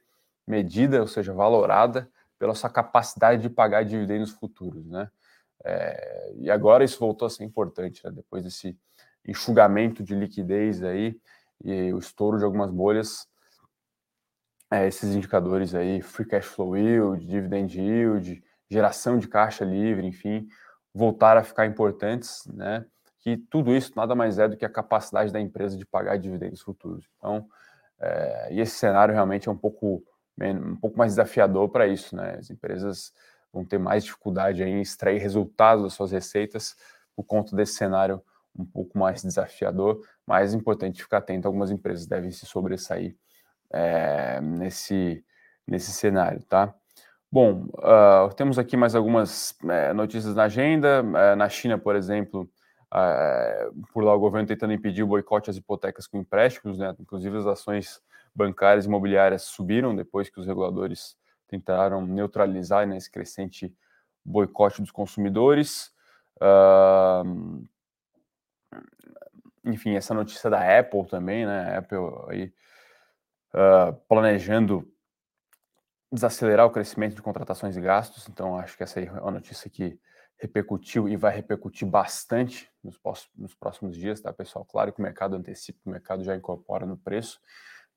medida, 0.48 1.00
ou 1.00 1.06
seja, 1.06 1.32
valorada 1.32 2.10
pela 2.38 2.54
sua 2.54 2.70
capacidade 2.70 3.42
de 3.42 3.50
pagar 3.50 3.84
dividendos 3.84 4.30
futuros, 4.30 4.86
né? 4.86 5.10
É, 5.64 6.32
e 6.36 6.50
agora 6.50 6.84
isso 6.84 6.98
voltou 6.98 7.26
a 7.26 7.30
ser 7.30 7.44
importante, 7.44 8.04
né? 8.04 8.12
depois 8.12 8.44
desse 8.44 8.78
enxugamento 9.26 10.04
de 10.04 10.14
liquidez 10.14 10.84
aí 10.84 11.20
e 11.64 11.92
o 11.92 11.98
estouro 11.98 12.38
de 12.38 12.44
algumas 12.44 12.70
bolhas, 12.70 13.26
é, 14.70 14.86
esses 14.86 15.14
indicadores 15.14 15.74
aí, 15.74 16.00
free 16.00 16.26
cash 16.26 16.46
flow 16.46 16.76
yield, 16.76 17.26
dividend 17.26 17.76
yield, 17.76 18.42
geração 18.70 19.18
de 19.18 19.26
caixa 19.26 19.64
livre, 19.64 20.06
enfim, 20.06 20.46
voltaram 20.94 21.40
a 21.40 21.44
ficar 21.44 21.66
importantes, 21.66 22.46
né? 22.46 22.84
Que 23.20 23.36
tudo 23.36 23.74
isso 23.74 23.92
nada 23.96 24.14
mais 24.14 24.38
é 24.38 24.46
do 24.46 24.56
que 24.56 24.64
a 24.64 24.70
capacidade 24.70 25.32
da 25.32 25.40
empresa 25.40 25.76
de 25.76 25.84
pagar 25.84 26.18
dividendos 26.18 26.60
futuros. 26.60 27.08
Então, 27.16 27.48
é, 27.98 28.48
e 28.52 28.60
esse 28.60 28.76
cenário 28.76 29.12
realmente 29.12 29.48
é 29.48 29.52
um 29.52 29.56
pouco, 29.56 30.04
um 30.40 30.76
pouco 30.76 30.98
mais 30.98 31.12
desafiador 31.12 31.68
para 31.68 31.86
isso, 31.86 32.14
né? 32.16 32.36
As 32.38 32.50
empresas 32.50 33.12
vão 33.52 33.64
ter 33.64 33.78
mais 33.78 34.04
dificuldade 34.04 34.62
em 34.62 34.80
extrair 34.80 35.18
resultados 35.18 35.84
das 35.84 35.94
suas 35.94 36.12
receitas 36.12 36.76
por 37.16 37.24
conta 37.24 37.56
desse 37.56 37.74
cenário 37.74 38.22
um 38.58 38.64
pouco 38.64 38.98
mais 38.98 39.22
desafiador, 39.22 40.00
mas 40.26 40.52
é 40.52 40.56
importante 40.56 41.02
ficar 41.02 41.18
atento. 41.18 41.46
Algumas 41.46 41.70
empresas 41.70 42.06
devem 42.06 42.30
se 42.30 42.44
sobressair 42.44 43.16
é, 43.70 44.40
nesse, 44.40 45.24
nesse 45.66 45.92
cenário, 45.92 46.42
tá? 46.42 46.74
Bom, 47.30 47.66
uh, 47.74 48.34
temos 48.34 48.58
aqui 48.58 48.74
mais 48.76 48.94
algumas 48.94 49.54
é, 49.68 49.92
notícias 49.92 50.34
na 50.34 50.44
agenda. 50.44 51.04
É, 51.14 51.34
na 51.34 51.46
China, 51.48 51.76
por 51.76 51.94
exemplo, 51.94 52.50
uh, 52.92 53.86
por 53.92 54.02
lá 54.02 54.14
o 54.14 54.18
governo 54.18 54.48
tentando 54.48 54.72
impedir 54.72 55.02
o 55.02 55.06
boicote 55.06 55.50
às 55.50 55.56
hipotecas 55.56 56.06
com 56.06 56.16
empréstimos, 56.16 56.78
né? 56.78 56.94
Inclusive 56.98 57.36
as 57.36 57.46
ações 57.46 58.00
bancárias 58.38 58.84
e 58.84 58.88
imobiliárias 58.88 59.42
subiram 59.42 59.96
depois 59.96 60.30
que 60.30 60.38
os 60.38 60.46
reguladores 60.46 61.16
tentaram 61.48 62.06
neutralizar 62.06 62.86
né, 62.86 62.96
esse 62.96 63.10
crescente 63.10 63.74
boicote 64.24 64.80
dos 64.80 64.92
consumidores. 64.92 65.92
Uh, 66.36 67.64
enfim, 69.64 69.96
essa 69.96 70.14
notícia 70.14 70.48
da 70.48 70.78
Apple 70.78 71.04
também, 71.06 71.44
né? 71.44 71.74
A 71.74 71.78
Apple 71.78 71.98
aí 72.28 72.54
uh, 73.54 73.92
planejando 74.08 74.88
desacelerar 76.12 76.64
o 76.64 76.70
crescimento 76.70 77.16
de 77.16 77.22
contratações 77.22 77.76
e 77.76 77.80
gastos. 77.80 78.28
Então, 78.28 78.56
acho 78.56 78.76
que 78.76 78.84
essa 78.84 79.00
aí 79.00 79.06
é 79.06 79.12
uma 79.12 79.32
notícia 79.32 79.68
que 79.68 79.98
repercutiu 80.38 81.08
e 81.08 81.16
vai 81.16 81.34
repercutir 81.34 81.86
bastante 81.88 82.70
nos, 82.82 82.98
nos 83.36 83.54
próximos 83.54 83.96
dias, 83.96 84.20
tá, 84.20 84.32
pessoal? 84.32 84.64
Claro 84.64 84.92
que 84.92 85.00
o 85.00 85.02
mercado 85.02 85.34
antecipa, 85.34 85.80
o 85.84 85.90
mercado 85.90 86.22
já 86.22 86.36
incorpora 86.36 86.86
no 86.86 86.96
preço, 86.96 87.40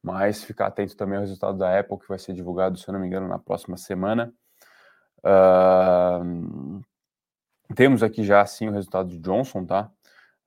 mas 0.01 0.43
ficar 0.43 0.67
atento 0.67 0.95
também 0.95 1.17
ao 1.17 1.21
resultado 1.21 1.57
da 1.57 1.79
Apple, 1.79 1.99
que 1.99 2.07
vai 2.07 2.17
ser 2.17 2.33
divulgado, 2.33 2.77
se 2.77 2.87
eu 2.87 2.93
não 2.93 2.99
me 2.99 3.07
engano, 3.07 3.27
na 3.27 3.37
próxima 3.37 3.77
semana. 3.77 4.33
Uh, 5.19 6.81
temos 7.75 8.01
aqui 8.01 8.23
já, 8.23 8.45
sim, 8.45 8.67
o 8.67 8.71
resultado 8.71 9.09
de 9.09 9.19
Johnson, 9.19 9.65
tá? 9.65 9.91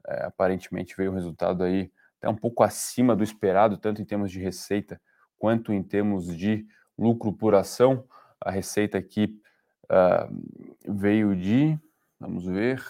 É, 0.06 0.24
aparentemente 0.24 0.94
veio 0.96 1.12
um 1.12 1.14
resultado 1.14 1.64
aí 1.64 1.90
até 2.18 2.28
um 2.28 2.36
pouco 2.36 2.62
acima 2.62 3.16
do 3.16 3.24
esperado, 3.24 3.78
tanto 3.78 4.02
em 4.02 4.04
termos 4.04 4.30
de 4.30 4.40
receita 4.40 5.00
quanto 5.38 5.72
em 5.72 5.82
termos 5.82 6.26
de 6.36 6.66
lucro 6.98 7.32
por 7.32 7.54
ação. 7.54 8.06
A 8.40 8.50
receita 8.50 8.98
aqui 8.98 9.40
uh, 9.84 10.92
veio 10.92 11.34
de, 11.34 11.78
vamos 12.20 12.44
ver, 12.44 12.84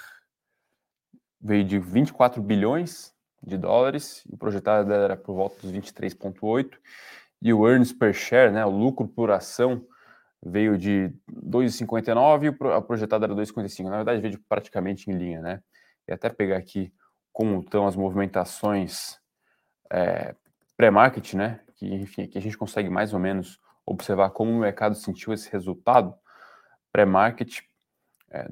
veio 1.41 1.65
de 1.65 1.79
24 1.79 2.43
bilhões 2.43 3.14
de 3.45 3.59
dólares, 3.59 4.25
o 4.31 4.37
projetado 4.37 4.93
era 4.93 5.17
por 5.17 5.35
volta 5.35 5.61
dos 5.61 5.73
23,8, 5.73 6.79
e 7.43 7.53
o 7.53 7.69
earnings 7.69 7.93
per 7.93 8.15
share, 8.15 8.51
né, 8.51 8.65
o 8.65 8.71
lucro 8.71 9.07
por 9.07 9.31
ação, 9.31 9.87
veio 10.45 10.77
de 10.77 11.11
2,59 11.31 12.45
e 12.45 12.73
a 12.73 12.81
projetada 12.81 13.27
era 13.27 13.35
2,55. 13.35 13.89
Na 13.89 13.97
verdade, 13.97 14.21
veio 14.21 14.39
praticamente 14.49 15.11
em 15.11 15.15
linha, 15.15 15.41
né? 15.41 15.63
E 16.07 16.13
até 16.13 16.29
pegar 16.29 16.59
aqui 16.59 16.93
como 17.33 17.61
estão 17.61 17.87
as 17.87 17.97
movimentações 17.97 19.19
é, 19.91 20.35
pré-market, 20.77 21.35
né? 21.35 21.61
Que, 21.77 21.87
enfim, 21.95 22.23
aqui 22.23 22.37
a 22.37 22.41
gente 22.43 22.59
consegue 22.59 22.91
mais 22.91 23.15
ou 23.15 23.19
menos 23.19 23.59
observar 23.87 24.31
como 24.31 24.51
o 24.51 24.61
mercado 24.61 24.95
sentiu 24.95 25.33
esse 25.33 25.51
resultado 25.51 26.15
pré-market, 26.93 27.61
é, 28.31 28.47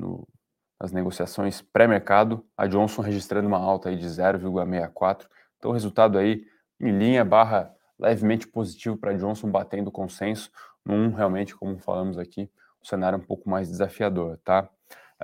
nas 0.82 0.92
negociações 0.92 1.62
pré-mercado, 1.62 2.44
a 2.56 2.66
Johnson 2.66 3.00
registrando 3.00 3.48
uma 3.48 3.58
alta 3.58 3.88
aí 3.88 3.96
de 3.96 4.06
0,64. 4.06 5.26
Então, 5.56 5.70
o 5.70 5.74
resultado 5.74 6.18
aí 6.18 6.44
em 6.80 6.90
linha 6.90 7.24
barra 7.24 7.72
levemente 7.98 8.46
positivo 8.48 8.96
para 8.96 9.12
a 9.12 9.16
Johnson, 9.16 9.48
batendo 9.50 9.88
o 9.88 9.92
consenso, 9.92 10.50
num 10.84 11.12
realmente, 11.12 11.54
como 11.54 11.78
falamos 11.78 12.18
aqui, 12.18 12.50
um 12.82 12.84
cenário 12.84 13.16
um 13.16 13.22
pouco 13.22 13.48
mais 13.48 13.68
desafiador, 13.68 14.38
tá? 14.44 14.68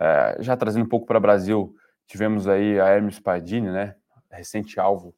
É, 0.00 0.36
já 0.40 0.56
trazendo 0.56 0.86
um 0.86 0.88
pouco 0.88 1.06
para 1.06 1.18
o 1.18 1.20
Brasil, 1.20 1.74
Tivemos 2.08 2.48
aí 2.48 2.80
a 2.80 2.86
Hermes 2.86 3.20
Pardini, 3.20 3.70
né, 3.70 3.94
recente 4.30 4.80
alvo 4.80 5.14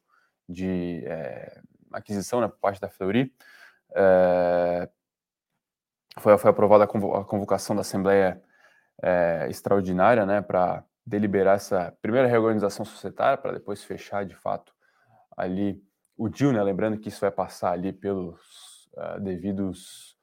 de 0.47 1.01
é, 1.05 1.61
aquisição 1.93 2.41
né, 2.41 2.49
por 2.49 2.59
parte 2.59 2.81
da 2.81 2.89
Fleury. 2.89 3.33
É, 3.95 4.89
foi, 6.19 6.37
foi 6.37 6.51
aprovada 6.51 6.83
a 6.83 6.87
convocação 7.23 7.73
da 7.73 7.81
Assembleia 7.81 8.43
é, 9.01 9.47
Extraordinária 9.49 10.25
né, 10.25 10.41
para 10.41 10.83
deliberar 11.05 11.55
essa 11.55 11.93
primeira 12.01 12.27
reorganização 12.27 12.85
societária, 12.85 13.37
para 13.37 13.53
depois 13.53 13.83
fechar 13.83 14.25
de 14.25 14.35
fato 14.35 14.73
ali 15.35 15.81
o 16.17 16.29
DIL, 16.29 16.53
né, 16.53 16.61
lembrando 16.61 16.97
que 16.97 17.09
isso 17.09 17.21
vai 17.21 17.31
passar 17.31 17.71
ali 17.71 17.91
pelos 17.91 18.89
uh, 18.93 19.19
devidos 19.19 20.15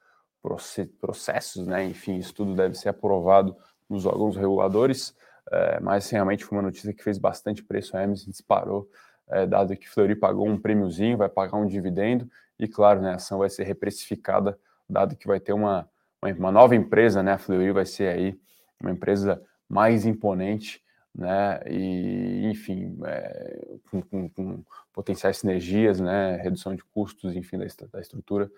processos, 1.00 1.66
né, 1.66 1.85
enfim, 1.85 2.16
isso 2.16 2.32
tudo 2.32 2.54
deve 2.54 2.75
ser 2.75 2.88
aprovado 2.88 3.56
nos 3.88 4.06
órgãos 4.06 4.37
reguladores. 4.37 5.14
É, 5.50 5.80
mas 5.80 6.08
realmente 6.11 6.44
foi 6.44 6.58
uma 6.58 6.62
notícia 6.62 6.92
que 6.92 7.02
fez 7.02 7.18
bastante 7.18 7.62
preço. 7.64 7.97
A 7.97 8.02
Emerson 8.02 8.30
disparou, 8.30 8.88
é, 9.28 9.47
dado 9.47 9.75
que 9.76 9.88
Fleury 9.88 10.14
pagou 10.14 10.47
um 10.47 10.58
prêmiozinho, 10.61 11.16
vai 11.16 11.28
pagar 11.28 11.56
um 11.56 11.66
dividendo, 11.66 12.28
e 12.58 12.68
claro, 12.68 13.00
né, 13.00 13.12
a 13.12 13.14
ação 13.14 13.38
vai 13.38 13.49
ser 13.49 13.64
reprecificada, 13.64 14.58
dado 14.88 15.16
que 15.16 15.26
vai 15.26 15.40
ter 15.40 15.52
uma, 15.52 15.88
uma 16.23 16.52
nova 16.52 16.75
empresa, 16.75 17.23
né? 17.23 17.32
A 17.32 17.38
Fleury 17.38 17.73
vai 17.73 17.87
ser 17.87 18.08
aí 18.08 18.38
uma 18.80 18.90
empresa 18.90 19.42
mais 19.68 20.06
imponente, 20.06 20.82
né? 21.14 21.61
E, 21.66 22.47
enfim, 22.47 22.99
é, 23.04 23.78
com, 23.90 24.02
com, 24.02 24.28
com, 24.28 24.64
potenciais 24.92 25.38
sinergias, 25.38 26.00
né? 26.00 26.37
Redução 26.37 26.75
de 26.75 26.85
custos, 26.85 27.35
enfim, 27.37 27.58
da, 27.58 27.66
da 27.92 28.00
estrutura. 28.00 28.50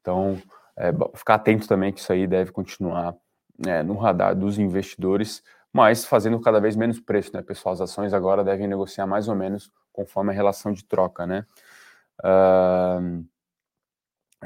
Então, 0.00 0.40
é, 0.76 0.90
ficar 1.14 1.34
atento 1.34 1.66
também 1.66 1.92
que 1.92 2.00
isso 2.00 2.12
aí 2.12 2.26
deve 2.26 2.50
continuar 2.52 3.16
né, 3.58 3.82
no 3.82 3.96
radar 3.96 4.36
dos 4.36 4.58
investidores 4.58 5.42
mas 5.72 6.04
fazendo 6.04 6.40
cada 6.40 6.60
vez 6.60 6.76
menos 6.76 6.98
preço, 6.98 7.30
né, 7.34 7.42
pessoal? 7.42 7.72
As 7.72 7.80
ações 7.80 8.12
agora 8.12 8.42
devem 8.42 8.66
negociar 8.66 9.06
mais 9.06 9.28
ou 9.28 9.34
menos 9.34 9.70
conforme 9.92 10.32
a 10.32 10.34
relação 10.34 10.72
de 10.72 10.84
troca, 10.84 11.26
né? 11.26 11.44
Uh, 12.20 13.24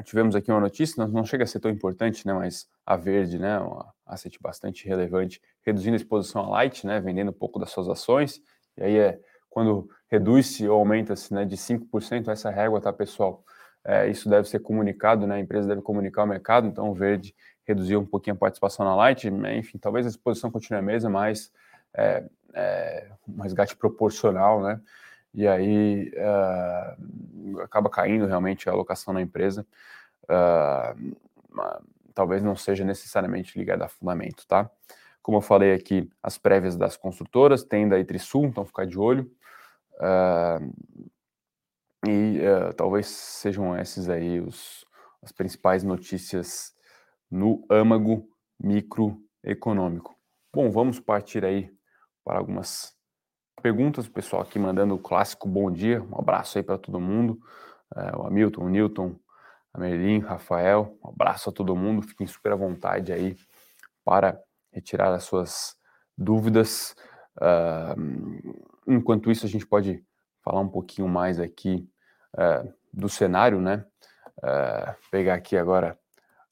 tivemos 0.01 0.35
aqui 0.35 0.51
uma 0.51 0.59
notícia, 0.59 1.05
não, 1.05 1.25
chega 1.25 1.43
a 1.43 1.47
ser 1.47 1.59
tão 1.59 1.69
importante, 1.69 2.25
né? 2.25 2.33
Mas 2.33 2.67
a 2.85 2.95
Verde, 2.95 3.37
né? 3.37 3.59
Uma 3.59 3.93
asset 4.05 4.39
bastante 4.41 4.87
relevante, 4.87 5.41
reduzindo 5.61 5.93
a 5.93 5.97
exposição 5.97 6.41
a 6.41 6.49
Light, 6.49 6.87
né? 6.87 6.99
Vendendo 6.99 7.29
um 7.29 7.33
pouco 7.33 7.59
das 7.59 7.69
suas 7.69 7.87
ações. 7.87 8.41
E 8.77 8.83
aí 8.83 8.97
é 8.97 9.19
quando 9.49 9.87
reduz-se 10.07 10.67
ou 10.67 10.79
aumenta-se 10.79 11.31
né, 11.31 11.45
de 11.45 11.55
5% 11.55 12.27
essa 12.29 12.49
régua, 12.49 12.81
tá, 12.81 12.91
pessoal? 12.91 13.43
É, 13.85 14.09
isso 14.09 14.27
deve 14.27 14.47
ser 14.47 14.59
comunicado, 14.59 15.27
né? 15.27 15.35
A 15.35 15.39
empresa 15.39 15.67
deve 15.67 15.81
comunicar 15.81 16.21
ao 16.21 16.27
mercado, 16.27 16.67
então 16.67 16.89
o 16.89 16.93
Verde 16.95 17.35
reduziu 17.65 17.99
um 17.99 18.05
pouquinho 18.05 18.35
a 18.35 18.39
participação 18.39 18.85
na 18.85 18.95
Light, 18.95 19.29
né, 19.29 19.57
enfim, 19.57 19.77
talvez 19.77 20.05
a 20.05 20.09
exposição 20.09 20.51
continue 20.51 20.79
a 20.79 20.81
mesma, 20.81 21.09
mas 21.09 21.51
é, 21.93 22.23
é 22.53 23.07
um 23.27 23.41
resgate 23.41 23.75
proporcional, 23.75 24.61
né? 24.61 24.81
E 25.33 25.47
aí 25.47 26.11
uh, 26.15 27.59
acaba 27.61 27.89
caindo 27.89 28.25
realmente 28.25 28.69
a 28.69 28.71
alocação 28.71 29.13
na 29.13 29.21
empresa. 29.21 29.65
Uh, 30.23 31.15
talvez 32.13 32.43
não 32.43 32.55
seja 32.55 32.85
necessariamente 32.85 33.57
ligada 33.57 33.85
a 33.85 33.89
fundamento, 33.89 34.45
tá? 34.47 34.69
Como 35.21 35.37
eu 35.37 35.41
falei 35.41 35.73
aqui, 35.73 36.09
as 36.21 36.37
prévias 36.37 36.75
das 36.75 36.97
construtoras, 36.97 37.63
tem 37.63 37.87
da 37.87 37.97
Itrisul, 37.97 38.45
então 38.45 38.65
ficar 38.65 38.85
de 38.85 38.99
olho. 38.99 39.31
Uh, 39.95 40.73
e 42.05 42.39
talvez 42.75 43.07
sejam 43.07 43.79
esses 43.79 44.09
aí 44.09 44.41
os, 44.41 44.85
as 45.21 45.31
principais 45.31 45.83
notícias 45.83 46.75
no 47.31 47.65
âmago 47.69 48.27
microeconômico. 48.59 50.13
Bom, 50.53 50.69
vamos 50.69 50.99
partir 50.99 51.45
aí 51.45 51.73
para 52.23 52.37
algumas 52.37 52.92
perguntas. 53.63 54.09
Pessoal 54.09 54.41
aqui 54.41 54.59
mandando 54.59 54.93
o 54.93 54.99
clássico 54.99 55.47
bom 55.47 55.71
dia. 55.71 56.03
Um 56.03 56.19
abraço 56.19 56.57
aí 56.57 56.63
para 56.63 56.77
todo 56.77 56.99
mundo. 56.99 57.39
É, 57.95 58.13
o 58.13 58.27
Hamilton, 58.27 58.65
o 58.65 58.69
Newton, 58.69 59.15
a 59.73 59.79
Merlin, 59.79 60.19
Rafael. 60.19 60.97
Um 61.01 61.07
abraço 61.07 61.49
a 61.49 61.53
todo 61.53 61.73
mundo. 61.73 62.01
Fiquem 62.01 62.27
super 62.27 62.51
à 62.51 62.55
vontade 62.57 63.13
aí 63.13 63.37
para 64.03 64.37
retirar 64.69 65.13
as 65.13 65.23
suas 65.23 65.77
dúvidas. 66.17 66.93
Uh, 67.37 68.61
enquanto 68.85 69.31
isso, 69.31 69.45
a 69.45 69.49
gente 69.49 69.65
pode 69.65 70.03
falar 70.43 70.59
um 70.59 70.67
pouquinho 70.67 71.07
mais 71.07 71.39
aqui 71.39 71.89
uh, 72.33 72.69
do 72.91 73.07
cenário, 73.07 73.61
né? 73.61 73.85
Uh, 74.39 74.93
pegar 75.09 75.35
aqui 75.35 75.55
agora 75.55 75.97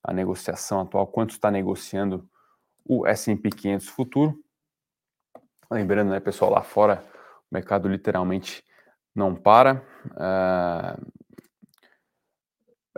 a 0.01 0.13
negociação 0.13 0.79
atual, 0.79 1.05
quanto 1.07 1.31
está 1.31 1.51
negociando 1.51 2.25
o 2.85 3.05
S&P 3.05 3.49
500 3.49 3.89
futuro. 3.89 4.41
Lembrando, 5.71 6.09
né, 6.09 6.19
pessoal, 6.19 6.51
lá 6.51 6.61
fora 6.61 7.01
o 7.49 7.55
mercado 7.55 7.87
literalmente 7.87 8.61
não 9.15 9.33
para. 9.33 9.81
Uh, 10.07 11.11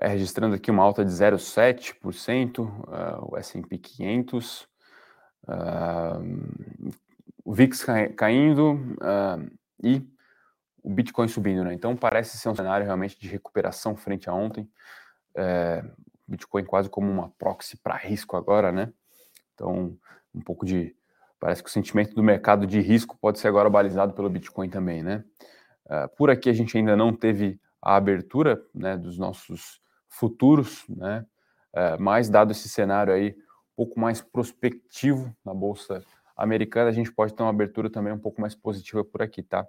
é 0.02 0.08
registrando 0.08 0.56
aqui 0.56 0.72
uma 0.72 0.82
alta 0.82 1.06
de 1.06 1.12
0,7%, 1.12 2.62
uh, 2.62 3.32
o 3.32 3.38
S&P 3.38 3.78
500, 3.78 4.68
uh, 5.44 6.20
o 7.46 7.54
VIX 7.54 7.86
caindo 8.16 8.74
uh, 8.74 9.52
e 9.84 10.02
o 10.82 10.90
Bitcoin 10.90 11.28
subindo, 11.28 11.64
né? 11.64 11.76
Então 11.76 11.96
parece 11.96 12.40
ser 12.40 12.50
um 12.50 12.56
cenário 12.56 12.88
realmente 12.88 13.20
de 13.20 13.28
recuperação 13.28 13.96
frente 13.96 14.28
a 14.28 14.34
ontem. 14.34 14.68
É, 15.36 15.86
Bitcoin 16.28 16.66
quase 16.66 16.90
como 16.90 17.10
uma 17.10 17.30
proxy 17.38 17.78
para 17.78 17.96
risco 17.96 18.36
agora, 18.36 18.72
né? 18.72 18.92
Então 19.54 19.96
um 20.34 20.42
pouco 20.42 20.66
de 20.66 20.96
parece 21.44 21.62
que 21.62 21.68
o 21.68 21.72
sentimento 21.74 22.16
do 22.16 22.24
mercado 22.24 22.66
de 22.66 22.80
risco 22.80 23.18
pode 23.20 23.38
ser 23.38 23.50
agora 23.50 23.70
balizado 23.70 24.14
pelo 24.14 24.30
Bitcoin 24.30 24.70
também, 24.70 25.04
né? 25.04 25.26
Uh, 25.86 26.08
por 26.16 26.30
aqui 26.30 26.50
a 26.50 26.54
gente 26.54 26.78
ainda 26.78 26.96
não 26.96 27.12
teve 27.12 27.60
a 27.82 27.98
abertura 27.98 28.64
né, 28.74 28.96
dos 28.96 29.18
nossos 29.18 29.82
futuros, 30.08 30.86
né? 30.88 31.26
Uh, 31.74 32.02
mas 32.02 32.30
dado 32.30 32.52
esse 32.52 32.70
cenário 32.70 33.14
aí 33.14 33.32
um 33.32 33.76
pouco 33.76 34.00
mais 34.00 34.22
prospectivo 34.22 35.36
na 35.44 35.54
bolsa 35.54 36.02
americana, 36.34 36.90
a 36.90 36.94
gente 36.94 37.12
pode 37.12 37.34
ter 37.34 37.44
uma 37.44 37.50
abertura 37.50 37.90
também 37.90 38.14
um 38.14 38.20
pouco 38.20 38.40
mais 38.40 38.56
positiva 38.56 39.04
por 39.04 39.22
aqui, 39.22 39.44
tá? 39.44 39.68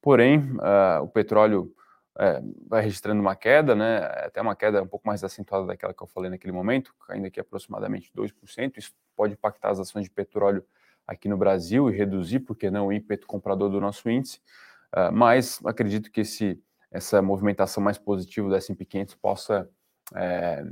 Porém, 0.00 0.38
uh, 0.38 1.02
o 1.02 1.08
petróleo 1.08 1.74
uh, 2.14 2.68
vai 2.68 2.80
registrando 2.80 3.20
uma 3.20 3.34
queda, 3.34 3.74
né? 3.74 4.04
Até 4.24 4.40
uma 4.40 4.54
queda 4.54 4.80
um 4.80 4.86
pouco 4.86 5.08
mais 5.08 5.24
acentuada 5.24 5.66
daquela 5.66 5.92
que 5.92 6.00
eu 6.00 6.06
falei 6.06 6.30
naquele 6.30 6.52
momento, 6.52 6.94
caindo 7.08 7.26
aqui 7.26 7.40
aproximadamente 7.40 8.08
2%. 8.16 8.76
Isso 8.76 8.92
pode 9.16 9.32
impactar 9.32 9.70
as 9.70 9.80
ações 9.80 10.04
de 10.04 10.10
petróleo 10.12 10.64
aqui 11.08 11.28
no 11.28 11.36
Brasil 11.36 11.90
e 11.90 11.96
reduzir, 11.96 12.40
porque 12.40 12.70
não, 12.70 12.88
o 12.88 12.92
ímpeto 12.92 13.26
comprador 13.26 13.70
do 13.70 13.80
nosso 13.80 14.08
índice. 14.08 14.40
Uh, 14.94 15.10
mas 15.12 15.58
acredito 15.64 16.10
que 16.10 16.20
esse, 16.20 16.62
essa 16.90 17.20
movimentação 17.20 17.82
mais 17.82 17.98
positiva 17.98 18.48
do 18.48 18.54
S&P 18.54 18.84
500 18.84 19.14
possa 19.16 19.68
é, 20.14 20.64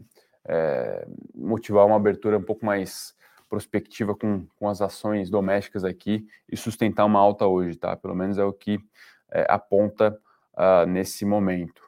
é, 0.46 1.06
motivar 1.34 1.86
uma 1.86 1.96
abertura 1.96 2.38
um 2.38 2.42
pouco 2.42 2.64
mais 2.64 3.14
prospectiva 3.48 4.14
com, 4.14 4.46
com 4.56 4.68
as 4.68 4.80
ações 4.80 5.30
domésticas 5.30 5.84
aqui 5.84 6.26
e 6.50 6.56
sustentar 6.56 7.04
uma 7.04 7.20
alta 7.20 7.46
hoje, 7.46 7.76
tá? 7.76 7.96
Pelo 7.96 8.14
menos 8.14 8.38
é 8.38 8.44
o 8.44 8.52
que 8.52 8.78
é, 9.30 9.46
aponta 9.48 10.18
uh, 10.54 10.86
nesse 10.86 11.24
momento. 11.24 11.82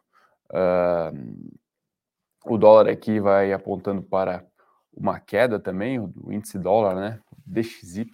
Uh, 0.51 1.51
o 2.45 2.57
dólar 2.57 2.89
aqui 2.89 3.21
vai 3.21 3.53
apontando 3.53 4.03
para 4.03 4.45
uma 4.99 5.21
queda 5.21 5.61
também, 5.61 6.01
o 6.01 6.33
índice 6.33 6.59
dólar, 6.59 6.97
né? 6.97 7.23
DXY, 7.47 8.11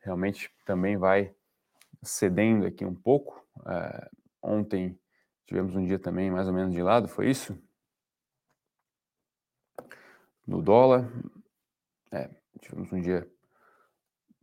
realmente 0.00 0.50
também 0.64 0.96
vai 0.96 1.32
cedendo 2.02 2.66
aqui 2.66 2.84
um 2.84 2.94
pouco. 2.94 3.46
Uh, 3.58 4.10
ontem 4.42 4.98
tivemos 5.46 5.74
um 5.76 5.84
dia 5.84 5.98
também 5.98 6.30
mais 6.30 6.48
ou 6.48 6.52
menos 6.52 6.74
de 6.74 6.82
lado, 6.82 7.06
foi 7.06 7.30
isso? 7.30 7.56
No 10.44 10.60
dólar, 10.60 11.08
é, 12.10 12.28
tivemos 12.60 12.92
um 12.92 13.00
dia 13.00 13.30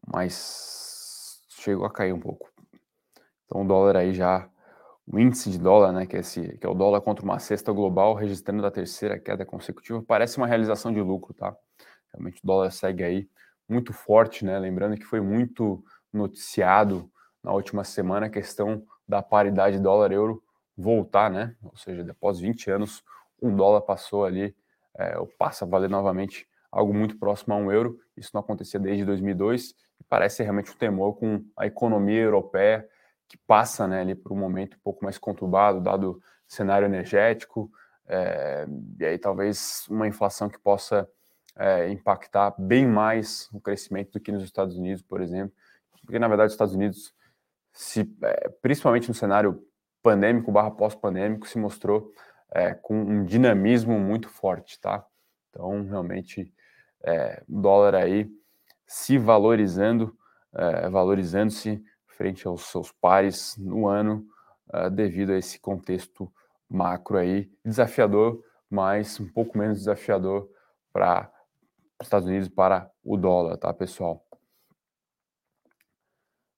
mais. 0.08 1.41
chegou 1.50 1.86
a 1.86 1.91
cair 1.91 2.13
um 2.13 2.19
pouco. 2.19 2.50
Então 3.45 3.62
o 3.62 3.67
dólar 3.67 3.98
aí 3.98 4.13
já. 4.13 4.50
O 5.08 5.20
índice 5.20 5.52
de 5.52 5.60
dólar, 5.60 5.91
né, 5.91 6.06
que 6.06 6.15
é, 6.15 6.20
esse, 6.20 6.58
que 6.58 6.65
é 6.65 6.70
o 6.70 6.74
dólar 6.74 7.02
contra 7.02 7.24
uma 7.24 7.38
cesta 7.38 7.72
global, 7.72 8.15
registrando 8.15 8.65
a 8.65 8.72
terceira 8.72 9.20
queda 9.20 9.46
consecutiva, 9.46 10.02
parece 10.02 10.38
uma 10.38 10.48
realização 10.48 10.91
de 10.91 11.00
lucro, 11.00 11.34
tá? 11.34 11.56
Realmente 12.12 12.41
o 12.44 12.48
dólar 12.48 12.72
segue 12.72 13.04
aí 13.04 13.30
muito 13.70 13.94
forte, 13.94 14.44
né? 14.44 14.58
Lembrando 14.58 14.98
que 14.98 15.06
foi 15.06 15.22
muito 15.22 15.84
noticiado 16.12 17.10
na 17.44 17.52
última 17.52 17.84
semana 17.84 18.26
a 18.26 18.30
questão 18.30 18.84
da 19.08 19.22
paridade 19.22 19.80
dólar-euro 19.80 20.41
voltar, 20.76 21.30
né? 21.30 21.56
Ou 21.63 21.76
seja, 21.78 22.06
após 22.10 22.39
20 22.39 22.72
anos, 22.72 23.04
um 23.41 23.56
dólar 23.56 23.82
passou 23.82 24.26
ali, 24.26 24.56
é, 24.98 25.18
ou 25.18 25.28
passa 25.38 25.65
a 25.65 25.68
valer 25.68 25.89
novamente 25.89 26.48
algo 26.72 26.94
muito 26.94 27.18
próximo 27.18 27.54
a 27.54 27.58
um 27.58 27.72
euro. 27.72 28.00
Isso 28.18 28.32
não 28.34 28.41
acontecia 28.41 28.80
desde 28.80 29.06
2002 29.06 29.76
e 30.00 30.04
parece 30.10 30.41
realmente 30.41 30.72
um 30.72 30.76
temor 30.76 31.13
com 31.13 31.44
a 31.56 31.68
economia 31.68 32.22
europeia 32.22 32.88
que 33.28 33.38
passa 33.38 33.88
né, 33.88 34.02
ali 34.02 34.16
por 34.16 34.32
um 34.32 34.38
momento 34.38 34.78
um 34.78 34.82
pouco 34.84 35.04
mais 35.04 35.18
conturbado, 35.18 35.82
dado 35.82 36.12
o 36.12 36.22
cenário 36.48 36.86
energético, 36.86 37.72
é, 38.08 38.68
e 39.00 39.06
aí 39.06 39.18
talvez 39.18 39.86
uma 39.90 40.08
inflação 40.08 40.48
que 40.48 40.60
possa 40.60 41.10
é, 41.56 41.90
impactar 41.90 42.54
bem 42.58 42.86
mais 42.86 43.50
o 43.52 43.60
crescimento 43.60 44.12
do 44.12 44.20
que 44.20 44.32
nos 44.32 44.44
Estados 44.44 44.78
Unidos, 44.78 45.02
por 45.02 45.22
exemplo, 45.22 45.56
porque 46.02 46.20
na 46.20 46.28
verdade 46.28 46.48
os 46.48 46.54
Estados 46.54 46.76
Unidos, 46.76 47.14
se, 47.72 48.10
é, 48.22 48.50
principalmente 48.62 49.08
no 49.08 49.14
cenário 49.14 49.64
pandêmico 50.04 50.52
barra 50.52 50.70
pós-pandêmico, 50.70 51.48
se 51.48 51.58
mostrou 51.58 52.14
com 52.84 52.96
um 52.96 53.26
dinamismo 53.26 54.00
muito 54.00 54.30
forte, 54.30 54.80
tá? 54.80 55.06
Então, 55.50 55.84
realmente, 55.84 56.54
o 57.50 57.60
dólar 57.60 57.96
aí 57.96 58.32
se 58.88 59.18
valorizando, 59.18 60.16
valorizando-se 60.90 61.84
frente 62.17 62.47
aos 62.47 62.63
seus 62.63 62.91
pares 62.91 63.56
no 63.58 63.88
ano, 63.88 64.25
é, 64.73 64.89
devido 64.89 65.32
a 65.32 65.38
esse 65.38 65.60
contexto 65.60 66.32
macro 66.69 67.17
aí, 67.17 67.51
desafiador, 67.63 68.43
mas 68.69 69.19
um 69.19 69.28
pouco 69.28 69.58
menos 69.58 69.80
desafiador 69.80 70.49
para 70.91 71.32
os 71.99 72.08
Estados 72.08 72.28
Unidos 72.28 72.49
para 72.49 72.89
o 73.04 73.15
dólar, 73.15 73.58
tá, 73.58 73.73
pessoal? 73.73 74.25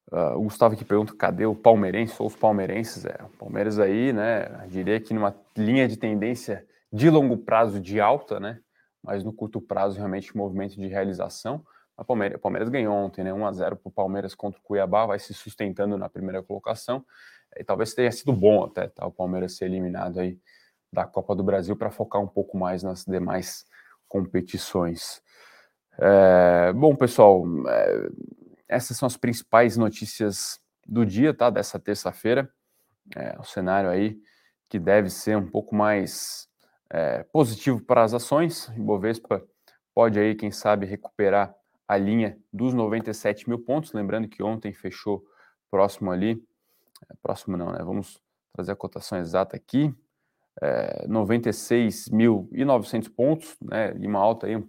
Uh, 0.09 0.37
o 0.37 0.43
Gustavo 0.43 0.73
aqui 0.73 0.85
pergunta 0.85 1.13
cadê 1.13 1.45
o 1.45 1.53
palmeirense 1.53 2.15
ou 2.19 2.27
os 2.27 2.35
palmeirenses? 2.35 3.03
É, 3.03 3.17
o 3.25 3.37
Palmeiras 3.37 3.77
aí, 3.77 4.13
né? 4.13 4.65
Diria 4.69 5.01
que 5.01 5.13
numa 5.13 5.35
linha 5.55 5.85
de 5.85 5.97
tendência 5.97 6.65
de 6.93 7.09
longo 7.09 7.37
prazo 7.37 7.77
de 7.81 7.99
alta, 7.99 8.39
né? 8.39 8.61
mas 9.07 9.23
no 9.23 9.31
curto 9.31 9.61
prazo 9.61 9.95
realmente 9.95 10.35
movimento 10.35 10.75
de 10.75 10.85
realização. 10.87 11.65
A 11.97 12.03
Palmeiras, 12.03 12.39
Palmeiras 12.39 12.69
ganhou 12.69 12.93
ontem, 12.93 13.23
né? 13.23 13.33
1 13.33 13.45
a 13.45 13.51
0 13.51 13.75
para 13.75 13.89
o 13.89 13.91
Palmeiras 13.91 14.35
contra 14.35 14.59
o 14.59 14.63
Cuiabá, 14.63 15.05
vai 15.07 15.17
se 15.17 15.33
sustentando 15.33 15.97
na 15.97 16.07
primeira 16.07 16.43
colocação. 16.43 17.03
E 17.55 17.63
talvez 17.63 17.93
tenha 17.93 18.11
sido 18.11 18.31
bom 18.31 18.63
até 18.63 18.87
tá? 18.87 19.05
o 19.07 19.11
Palmeiras 19.11 19.57
ser 19.57 19.65
eliminado 19.65 20.19
aí 20.19 20.39
da 20.93 21.05
Copa 21.05 21.35
do 21.35 21.43
Brasil 21.43 21.75
para 21.75 21.89
focar 21.89 22.21
um 22.21 22.27
pouco 22.27 22.55
mais 22.55 22.83
nas 22.83 23.03
demais 23.03 23.65
competições. 24.07 25.21
É, 25.97 26.71
bom, 26.73 26.95
pessoal, 26.95 27.43
é, 27.67 28.09
essas 28.67 28.95
são 28.95 29.07
as 29.07 29.17
principais 29.17 29.75
notícias 29.75 30.59
do 30.85 31.05
dia, 31.05 31.33
tá? 31.33 31.49
Dessa 31.49 31.79
terça-feira. 31.79 32.49
É, 33.15 33.35
o 33.39 33.43
cenário 33.43 33.89
aí 33.89 34.19
que 34.69 34.77
deve 34.77 35.09
ser 35.09 35.37
um 35.37 35.49
pouco 35.49 35.73
mais 35.73 36.47
é, 36.89 37.23
positivo 37.23 37.81
para 37.81 38.03
as 38.03 38.13
ações. 38.13 38.67
Ibovespa 38.75 39.43
pode 39.95 40.19
aí, 40.19 40.35
quem 40.35 40.51
sabe, 40.51 40.85
recuperar 40.85 41.55
a 41.87 41.97
linha 41.97 42.37
dos 42.51 42.73
97 42.73 43.47
mil 43.47 43.59
pontos. 43.59 43.93
Lembrando 43.93 44.27
que 44.27 44.43
ontem 44.43 44.73
fechou 44.73 45.23
próximo 45.71 46.11
ali, 46.11 46.43
é, 47.09 47.13
próximo 47.21 47.55
não, 47.55 47.71
né? 47.71 47.79
Vamos 47.83 48.21
trazer 48.53 48.71
a 48.71 48.75
cotação 48.75 49.17
exata 49.17 49.55
aqui. 49.55 49.93
É, 50.61 51.07
96.900 51.07 53.13
pontos, 53.13 53.55
né? 53.61 53.95
E 53.97 54.07
uma 54.07 54.19
alta 54.19 54.47
aí 54.47 54.61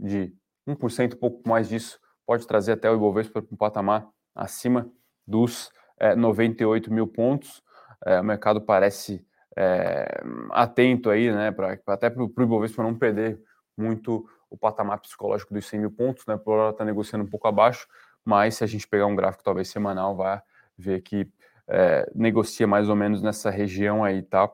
de 0.00 0.32
1%, 0.68 1.18
pouco 1.18 1.48
mais 1.48 1.68
disso, 1.68 1.98
pode 2.26 2.46
trazer 2.46 2.72
até 2.72 2.90
o 2.90 2.94
Ibovespa 2.94 3.42
para 3.42 3.54
um 3.54 3.56
patamar 3.56 4.08
acima 4.34 4.90
dos 5.26 5.70
é, 5.98 6.14
98 6.14 6.92
mil 6.92 7.06
pontos. 7.06 7.62
É, 8.04 8.20
o 8.20 8.24
mercado 8.24 8.60
parece 8.60 9.24
é, 9.56 10.22
atento 10.50 11.10
aí, 11.10 11.32
né, 11.32 11.52
pra, 11.52 11.78
até 11.86 12.10
para 12.10 12.22
o 12.22 12.26
Ibovespa 12.26 12.82
não 12.82 12.94
perder 12.94 13.40
muito 13.76 14.28
o 14.54 14.56
patamar 14.56 15.00
psicológico 15.00 15.52
dos 15.52 15.66
100 15.66 15.80
mil 15.80 15.90
pontos, 15.90 16.24
né, 16.26 16.36
por 16.36 16.54
hora 16.54 16.70
está 16.70 16.84
negociando 16.84 17.24
um 17.24 17.28
pouco 17.28 17.48
abaixo, 17.48 17.88
mas 18.24 18.54
se 18.54 18.64
a 18.64 18.66
gente 18.66 18.86
pegar 18.86 19.06
um 19.06 19.16
gráfico 19.16 19.42
talvez 19.42 19.68
semanal, 19.68 20.16
vai 20.16 20.40
ver 20.78 21.02
que 21.02 21.28
é, 21.66 22.10
negocia 22.14 22.66
mais 22.66 22.88
ou 22.88 22.96
menos 22.96 23.20
nessa 23.20 23.50
região 23.50 24.04
aí, 24.04 24.22
tá? 24.22 24.46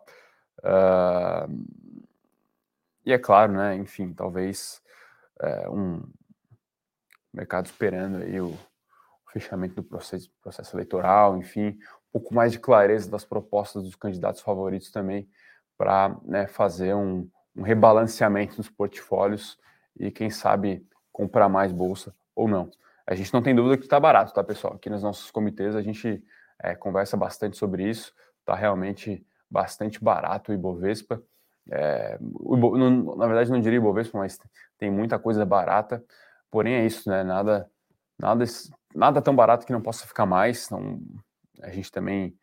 Uh, 0.60 1.66
e 3.04 3.12
é 3.12 3.18
claro, 3.18 3.52
né, 3.52 3.76
enfim, 3.76 4.12
talvez 4.12 4.82
é, 5.40 5.68
um 5.68 6.02
mercado 7.32 7.66
esperando 7.66 8.22
aí 8.22 8.40
o, 8.40 8.48
o 8.48 9.30
fechamento 9.32 9.74
do 9.74 9.82
processo, 9.82 10.30
processo 10.42 10.74
eleitoral, 10.76 11.36
enfim, 11.36 11.78
pouco 12.12 12.34
mais 12.34 12.52
de 12.52 12.58
clareza 12.58 13.10
das 13.10 13.24
propostas 13.24 13.82
dos 13.82 13.94
candidatos 13.94 14.40
favoritos 14.40 14.90
também 14.90 15.28
para 15.78 16.16
né, 16.24 16.46
fazer 16.46 16.94
um, 16.94 17.28
um 17.56 17.62
rebalanceamento 17.62 18.58
nos 18.58 18.68
portfólios 18.68 19.58
e, 19.98 20.10
quem 20.10 20.30
sabe, 20.30 20.86
comprar 21.12 21.48
mais 21.48 21.72
bolsa 21.72 22.14
ou 22.34 22.48
não. 22.48 22.70
A 23.06 23.14
gente 23.14 23.32
não 23.34 23.42
tem 23.42 23.54
dúvida 23.54 23.76
que 23.76 23.84
está 23.84 23.98
barato, 23.98 24.32
tá, 24.32 24.42
pessoal? 24.44 24.74
Aqui 24.74 24.88
nos 24.88 25.02
nossos 25.02 25.30
comitês 25.30 25.74
a 25.74 25.82
gente 25.82 26.22
é, 26.62 26.74
conversa 26.74 27.16
bastante 27.16 27.56
sobre 27.56 27.88
isso, 27.88 28.12
está 28.40 28.54
realmente 28.54 29.26
bastante 29.50 30.02
barato 30.02 30.52
o 30.52 30.54
Ibovespa 30.54 31.20
É, 31.70 32.18
o, 32.20 32.56
não, 32.78 33.16
na 33.16 33.26
verdade, 33.26 33.50
não 33.50 33.60
diria 33.60 33.78
Ibovespa, 33.78 34.18
mas 34.18 34.38
tem 34.78 34.90
muita 34.90 35.18
coisa 35.18 35.44
barata. 35.44 36.02
Porém, 36.50 36.74
é 36.74 36.86
isso, 36.86 37.08
né? 37.08 37.22
Nada, 37.22 37.68
nada, 38.18 38.44
nada 38.94 39.22
tão 39.22 39.34
barato 39.34 39.66
que 39.66 39.72
não 39.72 39.82
possa 39.82 40.06
ficar 40.06 40.26
mais. 40.26 40.66
Então, 40.66 41.00
a 41.62 41.70
gente 41.70 41.90
também 41.92 42.34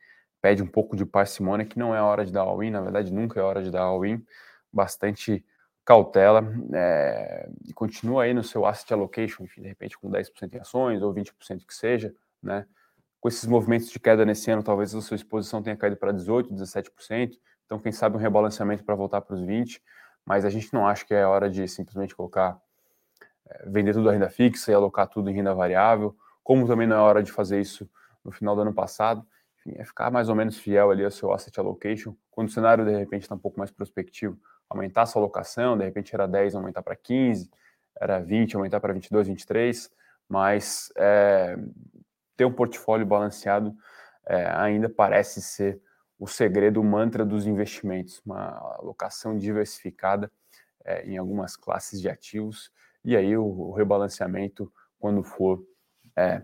pede 0.41 0.62
um 0.62 0.67
pouco 0.67 0.95
de 0.95 1.05
parcimônia, 1.05 1.65
que 1.65 1.79
não 1.79 1.95
é 1.95 2.01
hora 2.01 2.25
de 2.25 2.31
dar 2.31 2.41
all-in, 2.41 2.71
na 2.71 2.81
verdade, 2.81 3.12
nunca 3.12 3.39
é 3.39 3.43
hora 3.43 3.63
de 3.63 3.71
dar 3.71 3.83
all-in. 3.83 4.23
Bastante 4.71 5.43
cautela 5.88 6.45
é, 6.73 7.50
e 7.65 7.71
continua 7.71 8.23
aí 8.23 8.34
no 8.34 8.43
seu 8.43 8.65
asset 8.65 8.91
allocation, 8.91 9.45
enfim, 9.45 9.62
de 9.62 9.69
repente 9.69 9.97
com 9.97 10.12
10% 10.12 10.54
em 10.54 10.60
ações 10.60 11.02
ou 11.02 11.13
20% 11.13 11.65
que 11.65 11.73
seja, 11.73 12.13
né? 12.43 12.65
Com 13.21 13.30
esses 13.30 13.45
movimentos 13.45 13.89
de 13.89 13.97
queda 13.97 14.26
nesse 14.26 14.52
ano, 14.52 14.62
talvez 14.62 14.93
a 14.93 15.00
sua 15.00 15.15
exposição 15.15 15.63
tenha 15.63 15.78
caído 15.78 15.95
para 15.95 16.13
18%, 16.13 16.52
17%, 16.52 17.38
então 17.65 17.80
quem 17.80 17.93
sabe 17.93 18.17
um 18.17 18.19
rebalanceamento 18.19 18.84
para 18.84 18.95
voltar 18.95 19.21
para 19.21 19.34
os 19.34 19.41
20%, 19.41 19.80
mas 20.26 20.43
a 20.43 20.50
gente 20.50 20.73
não 20.73 20.86
acha 20.86 21.06
que 21.06 21.13
é 21.13 21.26
hora 21.26 21.50
de 21.50 21.65
simplesmente 21.69 22.13
colocar, 22.13 22.60
é, 23.45 23.69
vender 23.69 23.93
tudo 23.93 24.10
a 24.10 24.12
renda 24.12 24.30
fixa 24.30 24.69
e 24.69 24.76
alocar 24.76 25.08
tudo 25.08 25.30
em 25.30 25.34
renda 25.34 25.56
variável, 25.56 26.13
como 26.43 26.67
também 26.67 26.86
não 26.86 26.97
é 26.97 27.00
hora 27.00 27.23
de 27.23 27.32
fazer 27.32 27.62
isso 27.62 27.89
no 28.26 28.32
final 28.34 28.58
do 28.58 28.62
ano 28.62 28.73
passado, 28.73 29.26
enfim, 29.60 29.78
é 29.80 29.86
ficar 29.86 30.12
mais 30.12 30.28
ou 30.28 30.36
menos 30.36 30.58
fiel 30.58 30.91
ali 30.91 31.06
ao 31.06 31.12
seu 31.12 31.32
asset 31.32 31.58
allocation, 31.58 32.13
quando 32.30 32.50
o 32.50 32.52
cenário 32.52 32.84
de 32.84 32.91
repente 32.91 33.21
está 33.21 33.36
um 33.36 33.39
pouco 33.39 33.58
mais 33.58 33.71
prospectivo, 33.71 34.38
aumentar 34.69 35.03
a 35.03 35.06
sua 35.06 35.21
alocação, 35.21 35.77
de 35.77 35.86
repente 35.86 36.13
era 36.13 36.27
10, 36.27 36.56
aumentar 36.56 36.82
para 36.82 36.95
15, 36.95 37.49
era 37.99 38.19
20, 38.19 38.56
aumentar 38.56 38.80
para 38.80 38.93
22, 38.93 39.27
23, 39.27 39.91
mas 40.27 40.91
é, 40.97 41.58
ter 42.36 42.45
um 42.45 42.53
portfólio 42.53 43.06
balanceado 43.06 43.75
é, 44.25 44.49
ainda 44.49 44.89
parece 44.89 45.41
ser 45.41 45.82
o 46.19 46.27
segredo, 46.27 46.82
o 46.82 46.84
mantra 46.84 47.23
dos 47.25 47.45
investimentos, 47.45 48.21
uma 48.25 48.49
alocação 48.80 49.38
diversificada 49.38 50.32
é, 50.84 51.06
em 51.06 51.17
algumas 51.17 51.56
classes 51.56 52.01
de 52.01 52.10
ativos, 52.10 52.71
e 53.03 53.15
aí 53.15 53.38
o, 53.38 53.45
o 53.45 53.71
rebalanceamento 53.73 54.71
quando 54.99 55.23
for 55.23 55.63
é, 56.15 56.41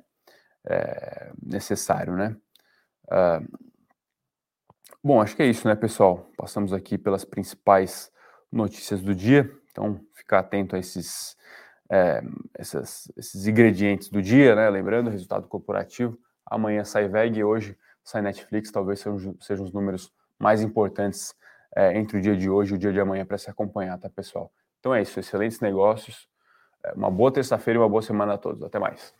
é 0.66 1.32
necessário, 1.42 2.14
né? 2.16 2.38
Uh, 3.06 3.73
bom, 5.04 5.22
acho 5.22 5.36
que 5.36 5.44
é 5.44 5.46
isso, 5.46 5.68
né, 5.68 5.76
pessoal? 5.76 6.30
Passamos 6.38 6.74
aqui 6.74 6.98
pelas 6.98 7.24
principais 7.24 8.12
notícias 8.52 9.02
do 9.02 9.16
dia. 9.16 9.50
Então, 9.72 10.00
ficar 10.14 10.40
atento 10.40 10.76
a 10.76 10.80
esses, 10.80 11.36
é, 11.90 12.22
essas, 12.54 13.12
esses 13.18 13.48
ingredientes 13.48 14.10
do 14.10 14.22
dia, 14.22 14.56
né? 14.56 14.70
Lembrando, 14.70 15.10
resultado 15.10 15.48
corporativo. 15.48 16.18
Amanhã 16.46 16.84
sai 16.84 17.08
VEG, 17.08 17.44
hoje 17.44 17.78
sai 18.04 18.22
Netflix. 18.22 18.72
Talvez 18.72 19.00
sejam, 19.00 19.36
sejam 19.40 19.66
os 19.66 19.72
números 19.72 20.12
mais 20.38 20.62
importantes 20.62 21.34
é, 21.76 21.98
entre 21.98 22.18
o 22.18 22.22
dia 22.22 22.36
de 22.36 22.50
hoje 22.50 22.74
e 22.74 22.76
o 22.76 22.78
dia 22.78 22.92
de 22.92 23.00
amanhã 23.00 23.26
para 23.26 23.38
se 23.38 23.50
acompanhar, 23.50 23.98
tá, 23.98 24.10
pessoal? 24.10 24.52
Então 24.80 24.94
é 24.94 25.02
isso. 25.02 25.20
Excelentes 25.20 25.60
negócios. 25.60 26.28
É, 26.84 26.92
uma 26.94 27.10
boa 27.10 27.32
terça-feira 27.32 27.80
e 27.80 27.82
uma 27.82 27.90
boa 27.90 28.02
semana 28.02 28.34
a 28.34 28.38
todos. 28.38 28.62
Até 28.64 28.78
mais. 28.78 29.14